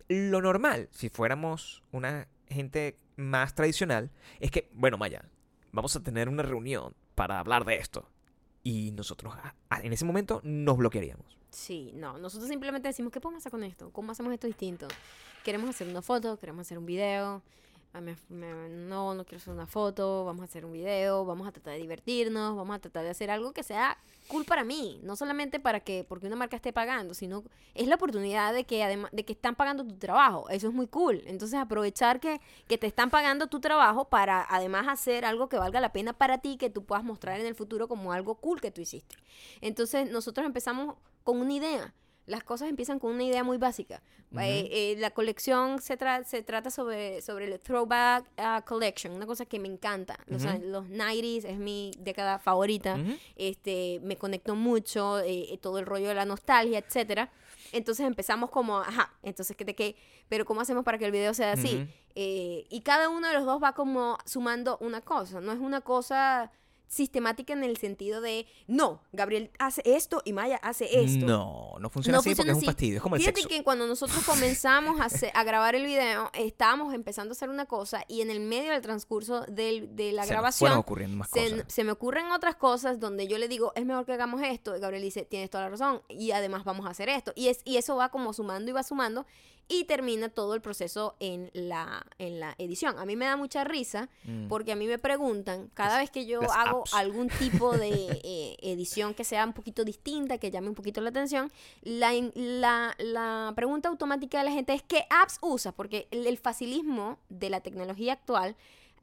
[0.07, 5.25] Lo normal, si fuéramos una gente más tradicional, es que, bueno, Maya,
[5.71, 8.09] vamos a tener una reunión para hablar de esto.
[8.63, 11.37] Y nosotros a- a- en ese momento nos bloquearíamos.
[11.49, 12.17] Sí, no.
[12.17, 13.91] Nosotros simplemente decimos, ¿qué podemos hacer con esto?
[13.91, 14.87] ¿Cómo hacemos esto distinto?
[15.43, 17.41] Queremos hacer una foto, queremos hacer un video.
[17.93, 21.51] Me- me- no, no quiero hacer una foto, vamos a hacer un video, vamos a
[21.51, 23.97] tratar de divertirnos, vamos a tratar de hacer algo que sea
[24.29, 27.43] cool para mí, no solamente para que porque una marca esté pagando, sino
[27.75, 30.87] es la oportunidad de que además de que están pagando tu trabajo, eso es muy
[30.87, 31.21] cool.
[31.25, 32.39] Entonces aprovechar que,
[32.69, 36.37] que te están pagando tu trabajo para además hacer algo que valga la pena para
[36.37, 39.17] ti, que tú puedas mostrar en el futuro como algo cool que tú hiciste.
[39.59, 41.93] Entonces nosotros empezamos con una idea.
[42.27, 44.01] Las cosas empiezan con una idea muy básica.
[44.39, 49.25] Eh, eh, la colección se, tra- se trata sobre, sobre el Throwback uh, Collection, una
[49.25, 50.17] cosa que me encanta.
[50.49, 52.95] A- los 90s es mi década favorita.
[52.95, 53.17] Ujú.
[53.35, 57.29] este, me conectó mucho, eh, todo el rollo de la nostalgia, etcétera.
[57.73, 59.95] Entonces empezamos como, ajá, entonces, ¿qué, de qué?
[60.29, 61.87] Pero ¿cómo hacemos para que el video sea así?
[62.15, 66.51] Y cada uno de los dos va como sumando una cosa, no es una cosa
[66.91, 71.25] sistemática en el sentido de, no, Gabriel hace esto y Maya hace esto.
[71.25, 72.65] No, no funciona No así funciona porque es un así.
[72.65, 72.95] fastidio.
[72.97, 73.49] Es como el Fíjate sexo.
[73.55, 77.65] que cuando nosotros comenzamos a, hacer- a grabar el video, estábamos empezando a hacer una
[77.65, 81.49] cosa y en el medio del transcurso del- de la Se grabación ocurriendo más se,
[81.49, 81.65] cosas.
[81.69, 84.75] se me ocurren otras cosas donde yo le digo, es mejor que hagamos esto.
[84.75, 86.01] Y Gabriel dice, tienes toda la razón.
[86.09, 87.31] Y además vamos a hacer esto.
[87.35, 89.25] Y, es, y eso va como sumando y va sumando.
[89.73, 92.99] Y termina todo el proceso en la, en la edición.
[92.99, 94.47] A mí me da mucha risa Mm.
[94.49, 96.93] porque a mí me preguntan, cada vez que yo las hago apps.
[96.93, 97.89] algún tipo de
[98.23, 101.49] eh, edición que sea un poquito distinta, que llame un poquito la atención,
[101.83, 105.73] la, la, la pregunta automática de la gente es ¿qué apps usas?
[105.73, 108.57] Porque el, el facilismo de la tecnología actual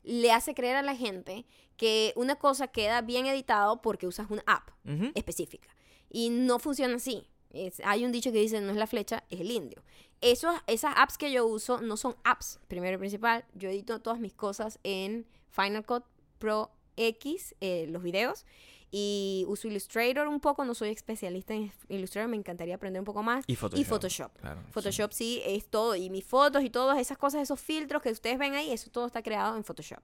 [0.05, 1.47] le hace creer a la gente
[1.79, 4.69] que una cosa queda bien editado porque usas una app
[5.15, 5.69] específica.
[6.11, 7.27] Y no funciona así.
[7.51, 9.83] Es- hay un dicho que dice, no es la flecha, es el indio.
[10.21, 13.45] Esos, esas apps que yo uso no son apps, primero y principal.
[13.55, 16.05] Yo edito todas mis cosas en Final Cut
[16.39, 18.45] Pro X, eh, los videos.
[18.91, 23.23] Y uso Illustrator un poco, no soy especialista en Illustrator, me encantaría aprender un poco
[23.23, 23.45] más.
[23.47, 23.81] Y Photoshop.
[23.81, 24.39] Y Photoshop.
[24.39, 24.63] Claro.
[24.71, 25.95] Photoshop sí es todo.
[25.95, 29.07] Y mis fotos y todas esas cosas, esos filtros que ustedes ven ahí, eso todo
[29.07, 30.03] está creado en Photoshop.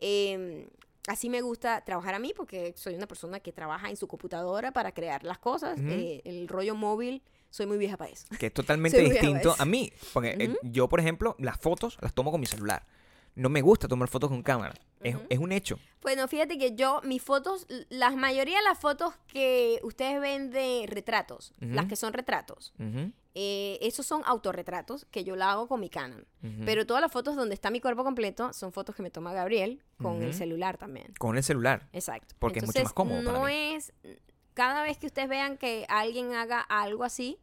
[0.00, 0.68] Eh,
[1.06, 4.72] así me gusta trabajar a mí porque soy una persona que trabaja en su computadora
[4.72, 5.78] para crear las cosas.
[5.80, 7.22] Eh, el rollo móvil,
[7.54, 8.26] soy muy vieja para eso.
[8.36, 9.92] Que es totalmente distinto a mí.
[10.12, 12.84] Porque eh, yo, por ejemplo, las fotos las tomo con mi celular.
[13.36, 14.74] No me gusta tomar fotos con cámara.
[15.00, 15.78] es, un hecho.
[16.02, 20.84] Bueno, fíjate que yo, mis fotos, la mayoría de las fotos que ustedes ven de
[20.88, 22.72] retratos, las que son retratos,
[23.34, 26.26] eh, esos son autorretratos que yo la hago con mi Canon.
[26.64, 29.80] Pero todas las fotos donde está mi cuerpo completo son fotos que me toma Gabriel
[29.98, 31.12] con el celular también.
[31.18, 31.88] Con el celular.
[31.92, 32.34] Exacto.
[32.40, 33.74] Porque es mucho más cómodo No para mí.
[33.74, 33.92] es.
[34.54, 37.40] Cada vez que ustedes vean que alguien haga algo así,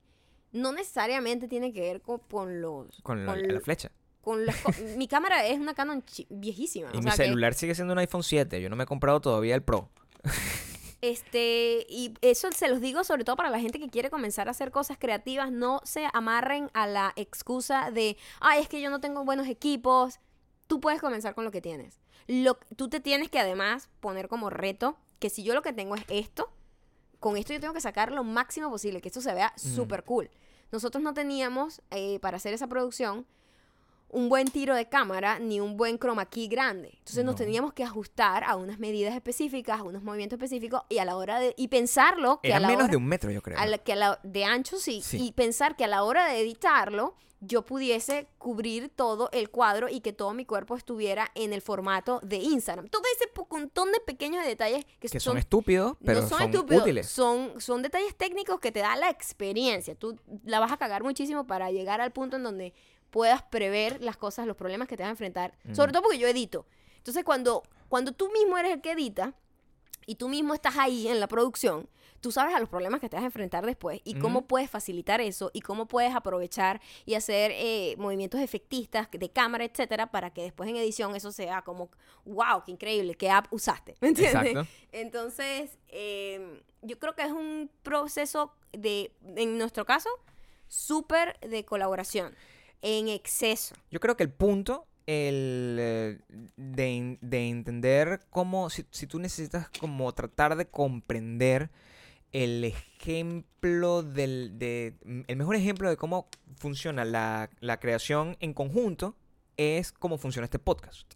[0.51, 3.01] no necesariamente tiene que ver con, con los.
[3.01, 3.91] Con, la- con la flecha.
[4.21, 4.39] con
[4.97, 6.89] mi cámara es una Canon viejísima.
[6.93, 8.61] Y o mi sea que, celular sigue siendo un iPhone 7.
[8.61, 9.89] Yo no me he comprado todavía el Pro.
[11.01, 14.51] este, y eso se los digo sobre todo para la gente que quiere comenzar a
[14.51, 15.51] hacer cosas creativas.
[15.51, 20.19] No se amarren a la excusa de, ay, es que yo no tengo buenos equipos.
[20.67, 21.99] Tú puedes comenzar con lo que tienes.
[22.27, 25.95] Lo, tú te tienes que además poner como reto que si yo lo que tengo
[25.95, 26.51] es esto,
[27.21, 30.29] con esto yo tengo que sacar lo máximo posible, que esto se vea súper cool.
[30.71, 33.27] Nosotros no teníamos, eh, para hacer esa producción,
[34.11, 36.89] un buen tiro de cámara ni un buen chroma key grande.
[36.99, 37.37] Entonces nos No.
[37.37, 41.39] teníamos que ajustar a unas medidas específicas, a unos movimientos específicos y a la hora
[41.39, 43.57] de y pensarlo que Era a la menos hora, de un metro, yo creo.
[43.57, 45.17] a la- que a la- de ancho sí, Sí.
[45.23, 50.01] y pensar que a la hora de editarlo yo pudiese cubrir todo el cuadro y
[50.01, 52.87] que todo mi cuerpo estuviera en el formato de Instagram.
[52.87, 56.49] Todo ese montón de pequeños detalles que, que son, son estúpidos, pero no son, son,
[56.51, 57.07] estúpidos, útiles.
[57.07, 59.95] Son, son detalles técnicos que te da la experiencia.
[59.95, 62.73] Tú la vas a cagar muchísimo para llegar al punto en donde
[63.11, 65.53] puedas prever las cosas, los problemas que te vas a enfrentar.
[65.73, 66.65] Sobre todo porque yo edito.
[66.97, 69.33] Entonces, cuando, cuando tú mismo eres el que edita
[70.05, 71.89] y tú mismo estás ahí en la producción,
[72.21, 75.19] tú sabes a los problemas que te vas a enfrentar después y cómo puedes facilitar
[75.21, 80.43] eso y cómo puedes aprovechar y hacer eh, movimientos efectistas de cámara, etcétera, para que
[80.43, 81.89] después en edición eso sea como,
[82.25, 83.95] wow, qué increíble, qué app usaste.
[83.99, 84.51] ¿Me entiendes?
[84.51, 84.71] Exacto.
[84.91, 90.09] Entonces, eh, yo creo que es un proceso de, en nuestro caso,
[90.67, 92.33] súper de colaboración,
[92.81, 93.75] en exceso.
[93.89, 96.19] Yo creo que el punto el, eh,
[96.57, 101.69] de, de entender cómo, si, si tú necesitas como tratar de comprender
[102.31, 104.95] el ejemplo del, de,
[105.27, 109.15] el mejor ejemplo de cómo funciona la, la creación en conjunto
[109.57, 111.13] es cómo funciona este podcast.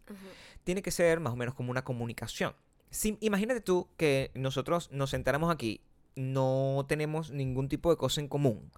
[0.63, 2.53] Tiene que ser más o menos como una comunicación.
[2.89, 5.79] Si- imagínate tú que nosotros nos sentáramos aquí,
[6.15, 8.71] no tenemos ningún tipo de cosa en común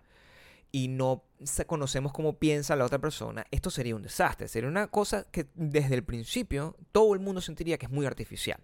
[0.71, 1.23] y no
[1.65, 4.47] conocemos cómo piensa la otra persona, esto sería un desastre.
[4.47, 8.59] Sería una cosa que desde el principio todo el mundo sentiría que es muy artificial.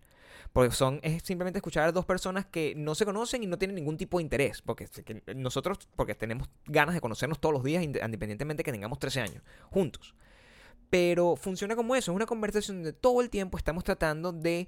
[0.52, 3.76] Porque son, es simplemente escuchar a dos personas que no se conocen y no tienen
[3.76, 4.62] ningún tipo de interés.
[4.62, 4.88] Porque
[5.36, 9.44] nosotros, porque tenemos ganas de conocernos todos los días, inde- independientemente que tengamos 13 años,
[9.72, 10.14] juntos.
[10.90, 14.68] Pero funciona como eso, es una conversación donde todo el tiempo estamos tratando de,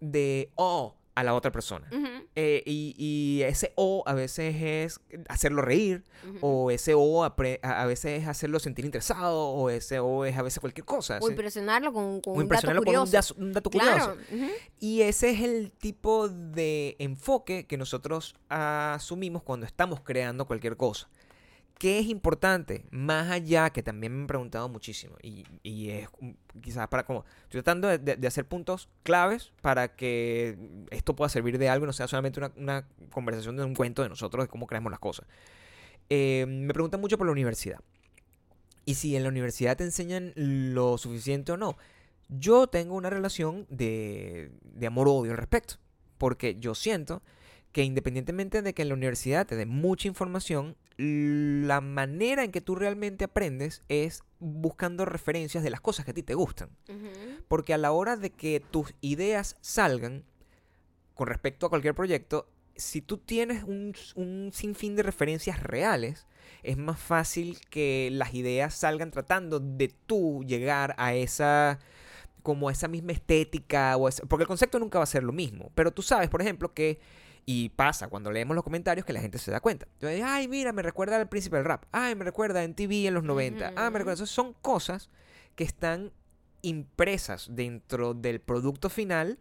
[0.00, 1.88] de, oh, a la otra persona.
[2.34, 6.04] Eh, y, y ese o a veces es hacerlo reír,
[6.40, 10.42] o ese o a a veces es hacerlo sentir interesado, o ese o es a
[10.42, 11.18] veces cualquier cosa.
[11.20, 13.34] O impresionarlo con, con O un dato impresionarlo con curioso.
[13.38, 14.16] un, dato curioso.
[14.80, 21.08] Y ese es el tipo de enfoque que nosotros asumimos cuando estamos creando cualquier cosa.
[21.84, 22.86] ¿Qué es importante?
[22.90, 26.08] Más allá, que también me han preguntado muchísimo, y, y es
[26.62, 30.56] quizás para como, estoy tratando de, hacer puntos claves para que
[30.90, 34.08] esto pueda servir de algo y no sea solamente una, conversación de un cuento de
[34.08, 35.26] nosotros, de cómo creamos las cosas.
[36.08, 37.80] Eh, me preguntan mucho por la universidad.
[38.86, 41.76] Y si en la universidad te enseñan lo suficiente o no.
[42.30, 45.74] Yo tengo una relación de, de amor-odio al respecto.
[46.16, 47.20] Porque yo siento
[47.72, 52.60] que independientemente de que en la universidad te dé mucha información, la manera en que
[52.60, 56.70] tú realmente aprendes es buscando referencias de las cosas que a ti te gustan.
[57.48, 60.24] Porque a la hora de que tus ideas salgan
[61.14, 66.26] con respecto a cualquier proyecto, si tú tienes un, un sinfín de referencias reales,
[66.62, 71.78] es más fácil que las ideas salgan tratando de tú llegar a esa
[72.42, 75.70] como esa misma estética o esa- porque el concepto nunca va a ser lo mismo,
[75.74, 76.98] pero tú sabes, por ejemplo, que
[77.46, 79.86] y pasa cuando leemos los comentarios que la gente se da cuenta.
[79.94, 81.84] Entonces, ay, mira, me recuerda al príncipe del rap.
[81.92, 83.68] Ay, me recuerda a MTV en los 90.
[83.76, 84.12] Ah, me recuerda.
[84.12, 85.10] Entonces, son cosas
[85.54, 86.12] que están
[86.62, 89.38] impresas dentro del producto final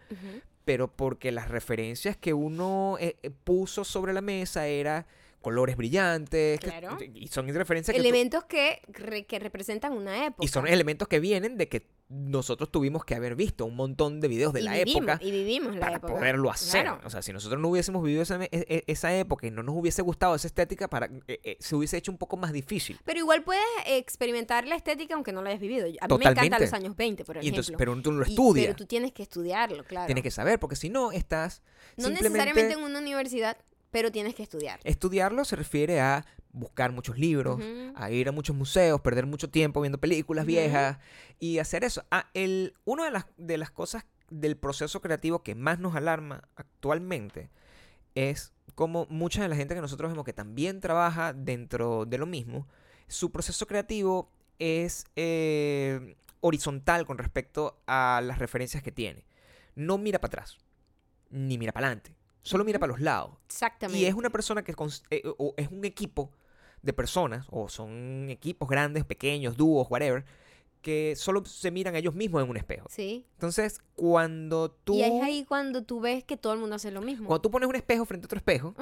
[0.66, 5.06] pero porque las referencias que uno eh, eh, puso sobre la mesa era
[5.42, 6.98] colores brillantes que- Claro.
[7.14, 10.46] y son referencias que tú- Elementos que, re- que representan una época.
[10.46, 14.28] y son elementos que vienen de que nosotros tuvimos que haber visto un montón de
[14.28, 16.14] videos de Y la vivimos, época Y vivimos la para época.
[16.14, 16.84] poderlo hacer.
[16.84, 17.02] Claro.
[17.06, 19.76] O sea, si nosotros no hubiésemos vivido esa, e- e- esa época y no nos
[19.76, 23.00] hubiese gustado esa estética, para, eh, eh, se hubiese hecho un poco más difícil.
[23.04, 25.88] Pero igual puedes experimentar la estética aunque no la hayas vivido.
[26.02, 27.50] A mí me encantan los años 20, por Y ejemplo.
[27.62, 28.66] entonces, pero tú no lo Y- estudias.
[28.68, 30.06] pero tú tienes que estudiarlo, claro.
[30.06, 31.64] Tienes que saber, porque si no, estás
[31.98, 32.30] no simplemente...
[32.30, 33.58] necesariamente en una universidad,
[33.92, 34.80] pero tienes que estudiar.
[34.84, 37.60] Estudiarlo se refiere a buscar muchos libros,
[37.96, 41.00] a ir a muchos museos, perder mucho tiempo viendo películas viejas
[41.40, 42.06] y hacer eso.
[42.12, 46.48] Ah, el, una de las, de las cosas del proceso creativo que más nos alarma
[46.56, 47.50] actualmente
[48.16, 52.26] es como mucha de la gente que nosotros vemos que también trabaja dentro de lo
[52.26, 52.68] mismo,
[53.08, 59.26] su proceso creativo es eh, horizontal con respecto a las referencias que tiene.
[59.76, 60.58] No mira para atrás,
[61.30, 63.38] ni mira para adelante, solo mira para los lados.
[63.48, 64.00] Exactamente.
[64.00, 64.74] Y es una persona que
[65.10, 66.32] eh, o es un equipo
[66.84, 70.24] de personas, o son equipos grandes, pequeños, dúos, whatever,
[70.82, 72.88] que solo se miran a ellos mismos en un espejo.
[72.90, 73.26] Sí.
[73.36, 77.02] Entonces, cuando tú, Y es ahí cuando tú ves que todo el mundo hace lo
[77.02, 77.28] mismo.
[77.28, 78.76] cuando tú pones un espejo frente a otro espejo,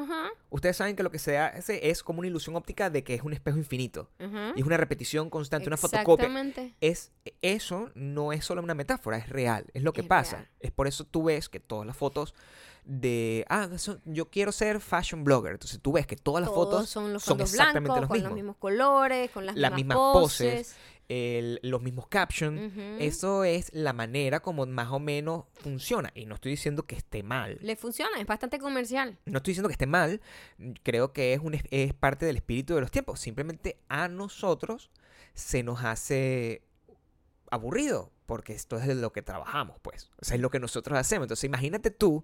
[0.50, 3.22] ustedes saben que lo que se hace es como una ilusión óptica de que es
[3.22, 4.10] un espejo infinito.
[4.56, 6.26] Y es una repetición constante, una fotocopia.
[6.26, 6.74] Exactamente.
[6.82, 7.12] Es,
[7.44, 10.38] eso no es solo una metáfora, es real, es lo que Es pasa.
[10.38, 10.50] real.
[10.60, 12.34] Es por eso tú ves que todas las fotos
[12.84, 13.70] de, ah,
[14.06, 15.54] yo quiero ser fashion blogger.
[15.54, 18.16] Entonces tú ves que todas las Todos fotos son los son exactamente blancos, los con
[18.18, 18.30] mismos.
[18.32, 20.54] los mismos colores, con las, Las mismas, mismas poses.
[20.68, 20.76] poses.
[21.14, 22.72] el- los mismos captions.
[23.00, 26.10] Eso es la manera como más o menos funciona.
[26.16, 27.58] Y no estoy diciendo que esté mal.
[27.62, 29.18] Le funciona, es bastante comercial.
[29.26, 30.22] No estoy diciendo que esté mal.
[30.84, 33.20] Creo que es, un, es parte del espíritu de los tiempos.
[33.20, 34.90] Simplemente a nosotros
[35.34, 36.64] se nos hace
[37.50, 38.12] aburrido.
[38.26, 40.10] Porque esto es de lo que trabajamos, pues.
[40.22, 41.26] O sea, es lo que nosotros hacemos.
[41.26, 42.24] Entonces, imagínate tú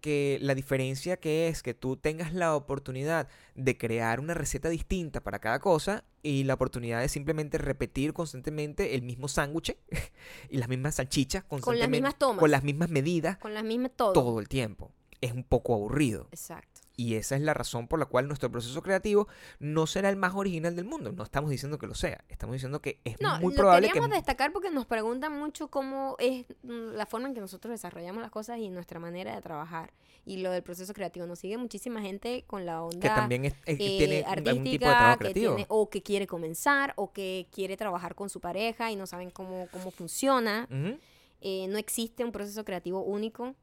[0.00, 5.22] que la diferencia que es que tú tengas la oportunidad de crear una receta distinta
[5.22, 9.76] para cada cosa y la oportunidad de simplemente repetir constantemente el mismo sándwich
[10.50, 12.40] y las mismas salchichas constantemente mismas tomas.
[12.40, 14.12] con las mismas medidas Con las mismas todo.
[14.12, 14.92] todo el tiempo.
[15.20, 16.28] Es un poco aburrido.
[16.30, 16.75] Exacto.
[16.98, 19.28] Y esa es la razón por la cual nuestro proceso creativo
[19.58, 21.12] no será el más original del mundo.
[21.12, 22.24] No estamos diciendo que lo sea.
[22.30, 23.92] Estamos diciendo que es No, muy lo probable que...
[23.92, 28.22] queríamos destacar porque nos preguntan mucho cómo es mm, la forma en que nosotros desarrollamos
[28.22, 29.92] las cosas y nuestra manera de trabajar.
[30.24, 31.26] Y lo del proceso creativo.
[31.26, 34.46] Nos sigue muchísima gente con la onda que también es- es- eh, tiene algún tipo
[34.46, 35.54] de artística, trabajo que creativo.
[35.54, 39.30] tiene, o que quiere comenzar, o que quiere trabajar con su pareja y no saben
[39.30, 40.66] cómo, cómo funciona.
[40.70, 40.98] Ujú.
[41.42, 43.54] Eh, no existe un proceso creativo único.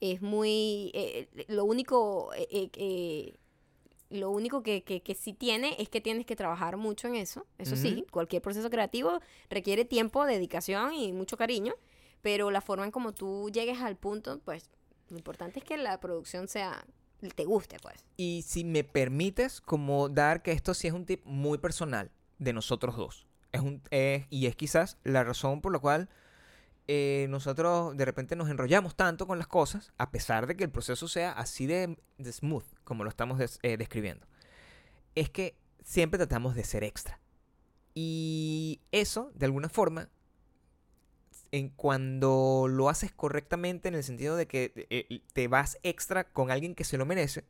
[0.00, 0.90] Es muy...
[0.94, 2.32] eh, eh, lo único...
[2.34, 3.36] eh, eh, eh,
[4.08, 7.44] lo único que, que, que sí tiene es que tienes que trabajar mucho en eso.
[7.58, 9.20] Eso sí, cualquier proceso creativo
[9.50, 11.74] requiere tiempo, dedicación y mucho cariño.
[12.22, 14.70] Pero la forma en como tú llegues al punto, pues
[15.08, 16.84] lo importante es que la producción sea...
[17.34, 18.04] te guste, pues.
[18.16, 22.52] Y si me permites, como dar que esto sí es un tip muy personal de
[22.52, 23.26] nosotros dos.
[23.50, 26.08] Es un, es- y es quizás la razón por la cual
[26.88, 30.70] eh, nosotros de repente nos enrollamos tanto con las cosas, a pesar de que el
[30.70, 34.26] proceso sea así de, de smooth, como lo estamos des- eh, describiendo.
[35.14, 37.20] Es que siempre tratamos de ser extra.
[37.94, 40.10] Y eso, de alguna forma,
[41.52, 46.50] en cuando lo haces correctamente en el sentido de que eh, te vas extra con
[46.50, 47.44] alguien que se lo merece,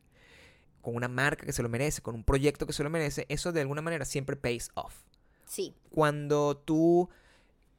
[0.81, 3.51] con una marca que se lo merece, con un proyecto que se lo merece, eso
[3.51, 5.03] de alguna manera siempre pays off.
[5.45, 5.75] Sí.
[5.89, 7.09] Cuando tú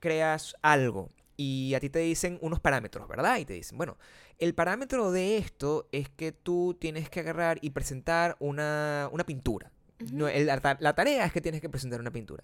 [0.00, 1.08] creas algo
[1.40, 3.38] y a ti te dicen unos parámetros, ¿verdad?
[3.38, 3.96] Y te dicen, bueno,
[4.38, 9.70] el parámetro de esto es que tú tienes que agarrar y presentar una, una pintura.
[10.12, 12.42] No, el- la, ta- la tarea es que tienes que presentar una pintura.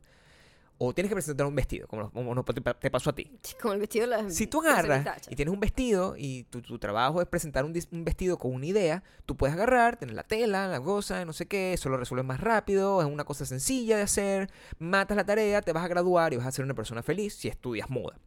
[0.79, 3.31] O tienes que presentar un vestido, como, como no te, pasó a ti.
[3.63, 6.81] Como el vestido de la Si tú agarras y tienes un vestido y tu, tu
[6.81, 7.73] trabajo es presentar un,
[8.05, 11.75] vestido con una idea, tú puedes agarrar, tener la tela, la cosa, no sé qué,
[11.75, 15.73] eso lo resuelves más rápido, es una cosa sencilla de hacer, matas la tarea, te
[15.73, 18.19] vas a graduar y vas a ser una persona feliz si estudias moda.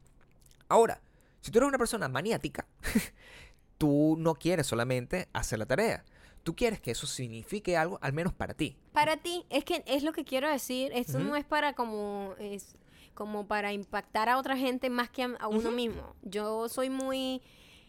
[0.69, 1.01] Ahora,
[1.41, 2.67] si tú eres una persona maniática,
[3.77, 6.03] tú no quieres solamente hacer la tarea,
[6.43, 8.77] tú quieres que eso signifique algo, al menos para ti.
[8.93, 12.75] Para ti, es que es lo que quiero decir, esto no es para como es
[13.13, 16.15] como para impactar a otra gente más que a, a uno mismo.
[16.21, 17.41] Yo soy muy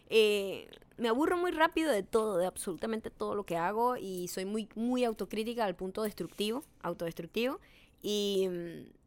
[0.09, 0.67] eh,
[0.99, 4.67] me aburro muy rápido de todo, de absolutamente todo lo que hago y soy muy,
[4.75, 7.59] muy autocrítica al punto destructivo, autodestructivo.
[8.01, 8.98] Y, mm,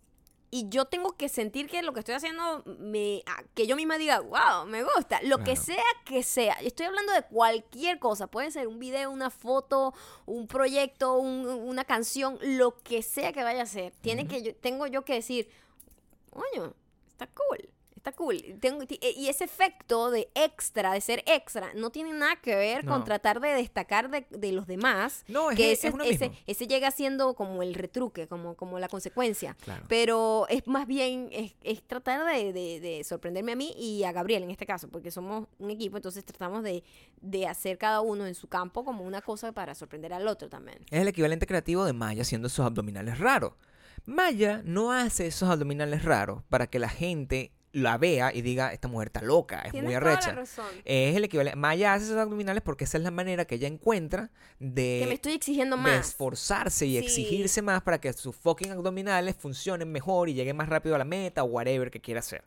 [0.55, 3.97] y yo tengo que sentir que lo que estoy haciendo, me, ah, que yo misma
[3.97, 5.19] diga, wow, me gusta.
[5.23, 6.53] Lo que sea que sea.
[6.61, 8.27] Estoy hablando de cualquier cosa.
[8.27, 9.95] Puede ser un video, una foto,
[10.27, 13.95] un proyecto, un- una canción, lo que sea que vaya a ser.
[14.03, 15.49] Tiene que yo, tengo yo que decir,
[16.31, 16.75] coño,
[17.09, 17.71] está cool.
[18.05, 18.43] Está cool.
[18.61, 22.85] Tengo, e- y ese efecto de extra, de ser extra, no tiene nada que ver
[22.85, 25.25] con tratar de destacar de, de los demás.
[25.29, 26.45] No, es, que es ese, uno ese, mismo.
[26.49, 29.57] ese llega siendo como el retruque, como, como la consecuencia.
[29.61, 29.85] Claro.
[29.89, 34.11] Pero es más bien, es, es tratar de, de- de sorprenderme a mí y a
[34.11, 36.83] Gabriel en este caso, porque somos un equipo, entonces tratamos de,
[37.21, 40.79] de hacer cada uno en su campo como una cosa para sorprender al otro también.
[40.91, 43.53] Es el equivalente creativo de Maya haciendo esos abdominales raros.
[44.07, 48.87] Maya no hace esos abdominales raros para que la gente la vea y diga, esta
[48.89, 50.33] mujer está loca, es Tienes muy toda la arrecha.
[50.35, 50.67] razón.
[50.85, 51.57] Es el equivalente.
[51.57, 55.15] Maya hace esos abdominales porque esa es la manera que ella encuentra de, que me
[55.15, 56.09] estoy exigiendo de más.
[56.09, 56.99] esforzarse y Sí.
[56.99, 61.05] exigirse más para que sus fucking abdominales funcionen mejor y llegue más rápido a la
[61.05, 62.45] meta o whatever que quiera hacer.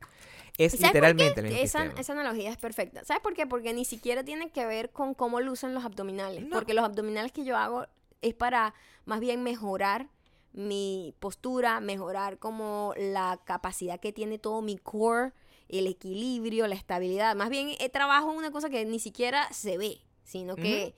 [0.58, 3.04] Es ¿Y sabes por literalmente el esa, esa analogía es perfecta.
[3.04, 3.46] ¿Sabes por qué?
[3.48, 6.44] Porque ni siquiera tiene que ver con cómo lucen los abdominales.
[6.44, 6.56] No.
[6.56, 7.88] Porque los abdominales que yo hago
[8.22, 8.74] es para
[9.06, 10.08] más bien mejorar
[10.56, 15.34] mi postura, mejorar como la capacidad que tiene todo mi core,
[15.70, 17.36] el equilibrio, la estabilidad.
[17.36, 20.96] Más bien eh, trabajo en una cosa que ni siquiera se ve, sino que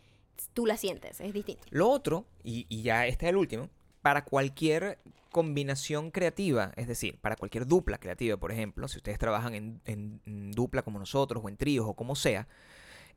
[0.53, 1.63] tú la sientes, es distinto.
[1.71, 3.69] Lo otro, y, y ya este es el último,
[4.01, 4.99] para cualquier
[5.31, 10.21] combinación creativa, es decir, para cualquier dupla creativa, por ejemplo, si ustedes trabajan en, en-
[10.25, 12.47] en dupla como nosotros, o en tríos, o como sea,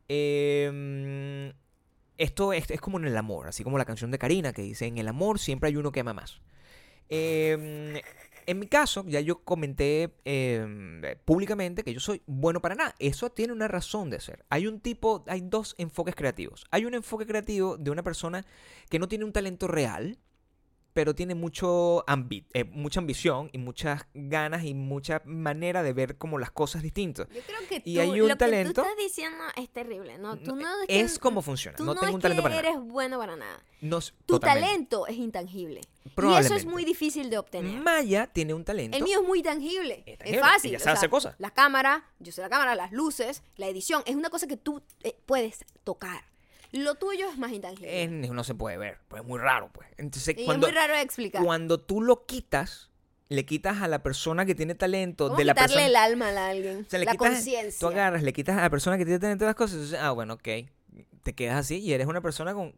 [0.09, 1.53] eh,
[2.21, 4.87] esto es, es como en el amor, así como la canción de Karina que dice,
[4.87, 6.41] en el amor siempre hay uno que ama más.
[7.09, 8.03] Eh,
[8.47, 12.95] en mi caso, ya yo comenté eh, públicamente que yo soy bueno para nada.
[12.99, 14.45] Eso tiene una razón de ser.
[14.49, 16.67] Hay un tipo, hay dos enfoques creativos.
[16.71, 18.45] Hay un enfoque creativo de una persona
[18.89, 20.19] que no tiene un talento real,
[20.93, 26.17] pero tiene mucho ambi- eh, mucha ambición y muchas ganas y mucha manera de ver
[26.19, 27.29] como las cosas distintas.
[27.29, 30.19] Yo creo que Y tú, hay un lo talento- que tú estás diciendo es terrible,
[30.19, 30.37] ¿no?
[30.39, 31.77] Tú no es, que- es como funciona.
[31.77, 32.69] Tú no, no, tengo es un talento que para nada.
[32.77, 33.63] eres bueno para nada.
[33.81, 34.67] No Tu totalmente.
[34.69, 35.81] talento es intangible.
[36.05, 37.81] Y eso es muy difícil de obtener.
[37.81, 38.97] Maya tiene un talento.
[38.97, 40.03] El mío es muy tangible.
[40.07, 40.73] Es fácil.
[40.73, 41.35] sabe sea, hacer cosas.
[41.39, 44.03] La cámara, yo sé la cámara, las luces, la edición.
[44.07, 46.25] Es una cosa que tú eh, puedes tocar.
[46.73, 48.03] Lo tuyo es más intangible.
[48.03, 49.89] Eh, no se puede ver, pues es muy raro, pues.
[49.97, 51.43] Entonces, y cuando, es muy raro de explicar.
[51.45, 52.91] cuando tú lo quitas,
[53.29, 55.87] le quitas a la persona que tiene talento ¿Cómo de la persona.
[55.87, 56.85] el alma a alguien?
[56.87, 57.81] o sea, le la conciencia.
[57.81, 59.81] Tú agarras, le quitas a la persona que tiene talento de las cosas.
[59.81, 60.49] dices, ah, bueno, ok.
[61.23, 62.75] Te quedas así y eres una persona con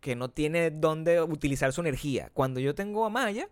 [0.00, 2.30] que no tiene dónde utilizar su energía.
[2.32, 3.48] Cuando yo tengo a Maya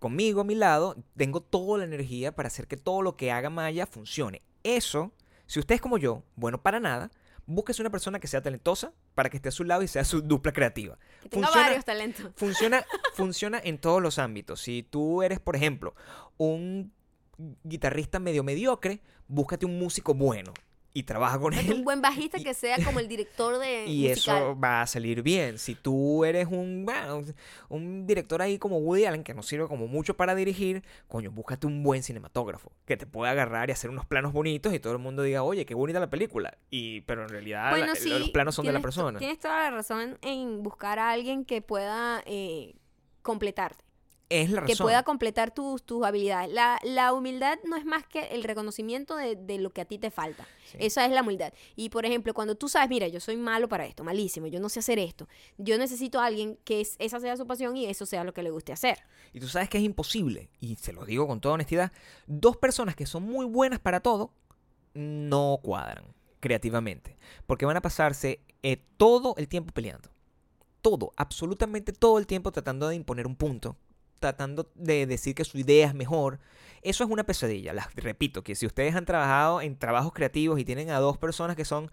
[0.00, 3.48] conmigo a mi lado, tengo toda la energía para hacer que todo lo que haga
[3.48, 4.42] Maya funcione.
[4.64, 5.12] Eso,
[5.46, 7.10] si usted es como yo, bueno para nada,
[7.46, 10.22] búsquese una persona que sea talentosa para que esté a su lado y sea su
[10.22, 10.98] dupla creativa.
[11.22, 12.30] Que tenga funciona- varios talentos.
[12.36, 12.84] Funciona,
[13.14, 14.60] funciona en todos los ámbitos.
[14.60, 15.94] Si tú eres, por ejemplo,
[16.36, 16.92] un
[17.64, 20.52] guitarrista medio mediocre, búscate un músico bueno
[20.96, 21.72] y trabaja con él.
[21.72, 24.36] un buen bajista que sea como el director de Y musical.
[24.38, 25.58] eso va a salir bien.
[25.58, 27.22] Si tú eres un, bueno,
[27.68, 31.66] un- director ahí como Woody Allen, que no sirve como mucho para dirigir, coño, búscate
[31.66, 35.00] un buen cinematógrafo que te pueda agarrar y hacer unos planos bonitos y todo el
[35.00, 36.56] mundo diga, oye, qué bonita la película.
[36.70, 39.18] Y, pero en realidad la- Bueno, sí, los planos son de la persona.
[39.18, 42.76] Tienes toda la razón en buscar a alguien que pueda eh,
[43.20, 43.83] completarte.
[44.30, 44.86] Es la que razón.
[44.86, 46.50] pueda completar tus, tus habilidades.
[46.52, 49.98] La, la humildad no es más que el reconocimiento de, de lo que a ti
[49.98, 50.46] te falta.
[50.70, 50.78] Sí.
[50.80, 51.52] Esa es la humildad.
[51.76, 54.68] Y por ejemplo, cuando tú sabes, mira, yo soy malo para esto, malísimo, yo no
[54.68, 58.06] sé hacer esto, yo necesito a alguien que es- esa sea su pasión y eso
[58.06, 58.98] sea lo que le guste hacer.
[59.32, 61.92] Y tú sabes que es imposible, y se lo digo con toda honestidad,
[62.26, 64.32] dos personas que son muy buenas para todo
[64.94, 66.06] no cuadran
[66.40, 67.16] creativamente,
[67.46, 70.10] porque van a pasarse eh, todo el tiempo peleando.
[70.82, 73.76] Todo, absolutamente todo el tiempo tratando de imponer un punto,
[74.24, 76.38] tratando de decir que su idea es mejor.
[76.80, 77.74] Eso es una pesadilla.
[77.74, 81.56] Las repito, que si ustedes han trabajado en trabajos creativos y tienen a dos personas
[81.56, 81.90] que son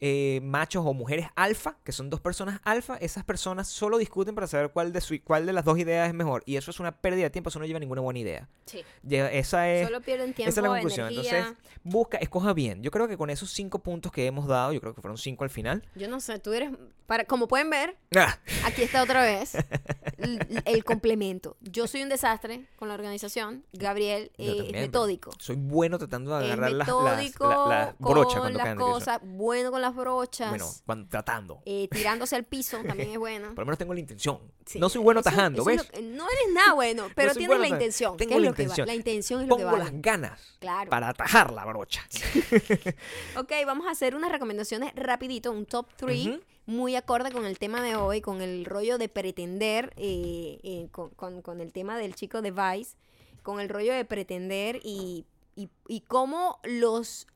[0.00, 4.46] eh, machos o mujeres alfa, que son dos personas alfa, esas personas solo discuten para
[4.46, 6.42] saber cuál de, su- cuál de las dos ideas es mejor.
[6.46, 8.48] Y eso es una pérdida de tiempo, eso no lleva a ninguna buena idea.
[8.66, 8.82] Sí.
[9.06, 11.08] Lle- Esa es, Solo pierden tiempo, esa es la conclusión.
[11.08, 11.38] energía.
[11.38, 12.82] Entonces, busca, escoja bien.
[12.82, 15.44] Yo creo que con esos cinco puntos que hemos dado, yo creo que fueron cinco
[15.44, 16.70] al final, Yo no sé, tú eres,
[17.06, 19.54] Para, como pueden ver, Ah, aquí está otra vez
[20.18, 21.56] l- el complemento.
[21.60, 23.64] Yo soy un desastre con la organización.
[23.72, 25.30] Gabriel eh, es metódico.
[25.38, 26.96] Soy bueno tratando de agarrar las, las,
[27.40, 30.50] la- las brochas con cuando las caen cosas, bueno con las brochas.
[30.50, 31.60] Bueno, cuando, tratando.
[31.64, 33.48] eh, tirándose al piso también es bueno.
[33.48, 34.38] Por lo menos tengo la intención.
[34.64, 35.82] Sí, no soy bueno eso- tajando, eso ¿ves?
[35.90, 37.84] que- no eres nada bueno, pero tienes bueno la tajando.
[37.84, 38.16] intención.
[38.16, 38.86] Tengo ¿Qué es la lo que va- intención.
[38.86, 39.90] La intención es lo que Pongo vale.
[39.92, 40.90] las ganas Claro.
[40.90, 42.02] para atajar la brocha.
[43.36, 46.40] Ok, vamos a hacer unas recomendaciones rapidito, un top 3 Ujú.
[46.66, 51.10] muy acorde con el tema de hoy, con el rollo de pretender, eh, eh, con,
[51.10, 52.96] con- con el tema del chico de Vice,
[53.42, 55.24] con el rollo de pretender y,
[55.54, 57.26] y, y cómo los...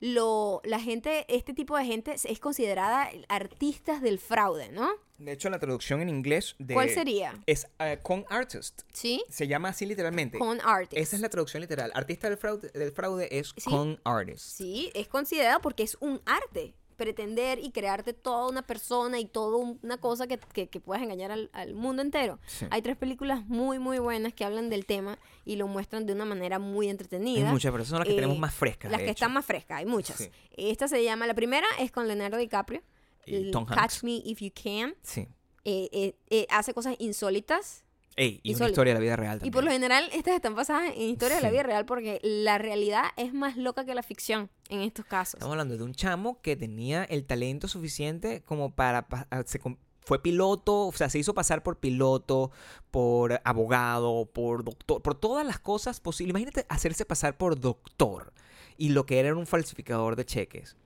[0.00, 4.88] Lo, la gente, este tipo de gente es considerada artistas del fraude, ¿no?
[5.18, 6.74] De hecho, la traducción en inglés de...
[6.74, 7.34] ¿Cuál sería?
[7.46, 8.82] Es eh, con artist.
[8.92, 9.24] ¿Sí?
[9.28, 10.38] Se llama así literalmente.
[10.38, 10.96] Con artist.
[10.96, 11.90] Esa es la traducción literal.
[11.94, 13.68] Artista del fraude, del fraude es Sí.
[13.68, 14.44] con artist.
[14.44, 16.72] Sí, es considerado porque es un arte.
[16.98, 21.02] Pretender y crearte toda una persona y toda un- una cosa que, que, que puedas
[21.02, 22.38] engañar al, al mundo entero.
[22.46, 22.66] Sí.
[22.70, 26.24] Hay tres películas muy, muy buenas que hablan del tema y lo muestran de una
[26.26, 27.50] manera muy Hay entretenida.
[27.50, 28.90] muchas personas que tenemos Eh, más frescas.
[28.90, 29.12] Las que hecho.
[29.12, 30.16] están más frescas, hay muchas.
[30.18, 30.28] Sí.
[30.56, 32.82] Esta se llama, la primera es con Leonardo DiCaprio.
[33.24, 33.80] Y Tom Hanks.
[33.80, 34.94] Catch Me If You Can.
[35.02, 35.28] Sí.
[35.64, 37.84] Eh, eh, eh, hace cosas insólitas.
[38.18, 38.70] Ey, y una Insólito.
[38.72, 39.52] historia de la vida real Y también.
[39.52, 43.04] por lo general, estas están basadas en historias de la vida real porque la realidad
[43.16, 45.34] es más loca que la ficción en estos casos.
[45.34, 49.06] Estamos hablando de un chamo que tenía el talento suficiente como para...
[49.08, 49.60] pa- a- se
[50.00, 52.50] fue piloto, o sea, se hizo pasar por piloto,
[52.90, 56.30] por abogado, por doctor, por todas las cosas posibles.
[56.30, 58.32] Imagínate hacerse pasar por doctor
[58.78, 60.76] y lo que era un falsificador de cheques.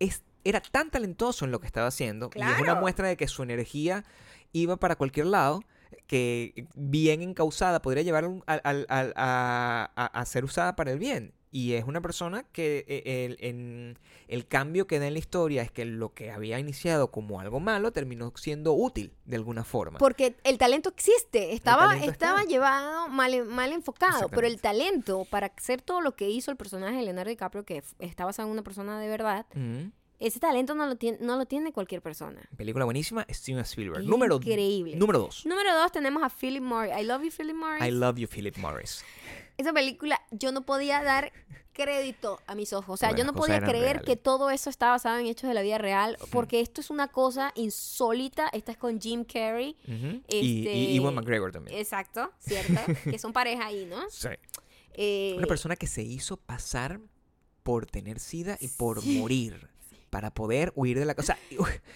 [0.00, 3.28] Es, era tan talentoso en lo que estaba haciendo y es una muestra de que
[3.28, 4.04] su energía
[4.52, 5.62] iba para cualquier lado
[6.12, 11.32] que bien encausada podría llevar al- a, a- a ser usada para el bien.
[11.54, 13.98] Y es una persona que eh, el, en-
[14.28, 17.60] el cambio que da en la historia es que lo que había iniciado como algo
[17.60, 19.98] malo terminó siendo útil de alguna forma.
[19.98, 22.26] Porque el talento existe, estaba, talento está.
[22.26, 26.56] estaba llevado mal, mal enfocado, pero el talento para hacer todo lo que hizo el
[26.58, 29.46] personaje de Leonardo DiCaprio, que está basado en una persona de verdad.
[30.18, 32.40] Ese talento no lo tiene, no lo tiene cualquier persona.
[32.56, 34.04] Película buenísima, Steven Spielberg.
[34.04, 34.96] Número, increíble.
[34.96, 35.44] número dos.
[35.46, 36.94] Número dos tenemos a Philip Morris.
[36.98, 37.82] I love you, Philip Morris.
[37.86, 39.04] I Love You, Philip Morris.
[39.58, 41.32] Esa película yo no podía dar
[41.72, 42.94] crédito a mis ojos.
[42.94, 44.02] O sea, Bueno, yo no podía creer reales.
[44.04, 47.08] que todo eso estaba basado en hechos de la vida real, porque esto es una
[47.08, 48.48] cosa insólita.
[48.52, 49.76] Esta es con Jim Carrey.
[50.28, 51.78] Este- Y, y Ewan McGregor también.
[51.78, 52.74] Exacto, ¿cierto?
[53.04, 53.98] que son pareja ahí, ¿no?
[54.10, 54.28] Sí.
[54.94, 57.00] Eh, Una persona que se hizo pasar
[57.62, 59.18] por tener sida y por Sí.
[59.18, 59.68] morir
[60.12, 61.38] para poder huir de la cosa.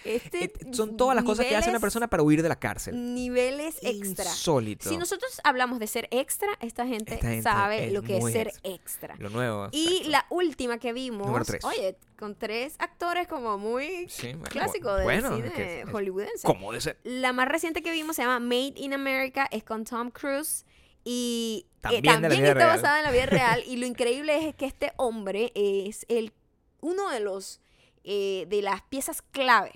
[0.03, 3.15] este Eh, Son todas las cosas que hace una persona para huir de la cárcel.
[3.15, 4.25] Niveles extra.
[4.25, 4.89] Insólito.
[4.89, 8.47] Si nosotros hablamos de ser extra, esta gente, Esta gente sabe lo que es ser
[8.63, 8.71] extra.
[8.73, 9.17] extra.
[9.19, 9.69] Lo nuevo.
[9.71, 10.11] Y exacto.
[10.11, 11.63] la última que vimos, Número tres.
[11.67, 15.89] oye, con tres actores como muy Sí, bueno, clásico del bueno, cine es que es-
[15.93, 16.47] hollywoodense.
[16.47, 16.99] ¿Cómo de ser?
[17.05, 20.65] La más reciente que vimos se llama Made in America, es con Tom Cruise
[21.05, 22.69] y eh, También de está real.
[22.77, 26.33] basada en la vida real y lo increíble es que este hombre es el
[26.81, 27.61] uno de los
[28.07, 29.73] eh, de las piezas clave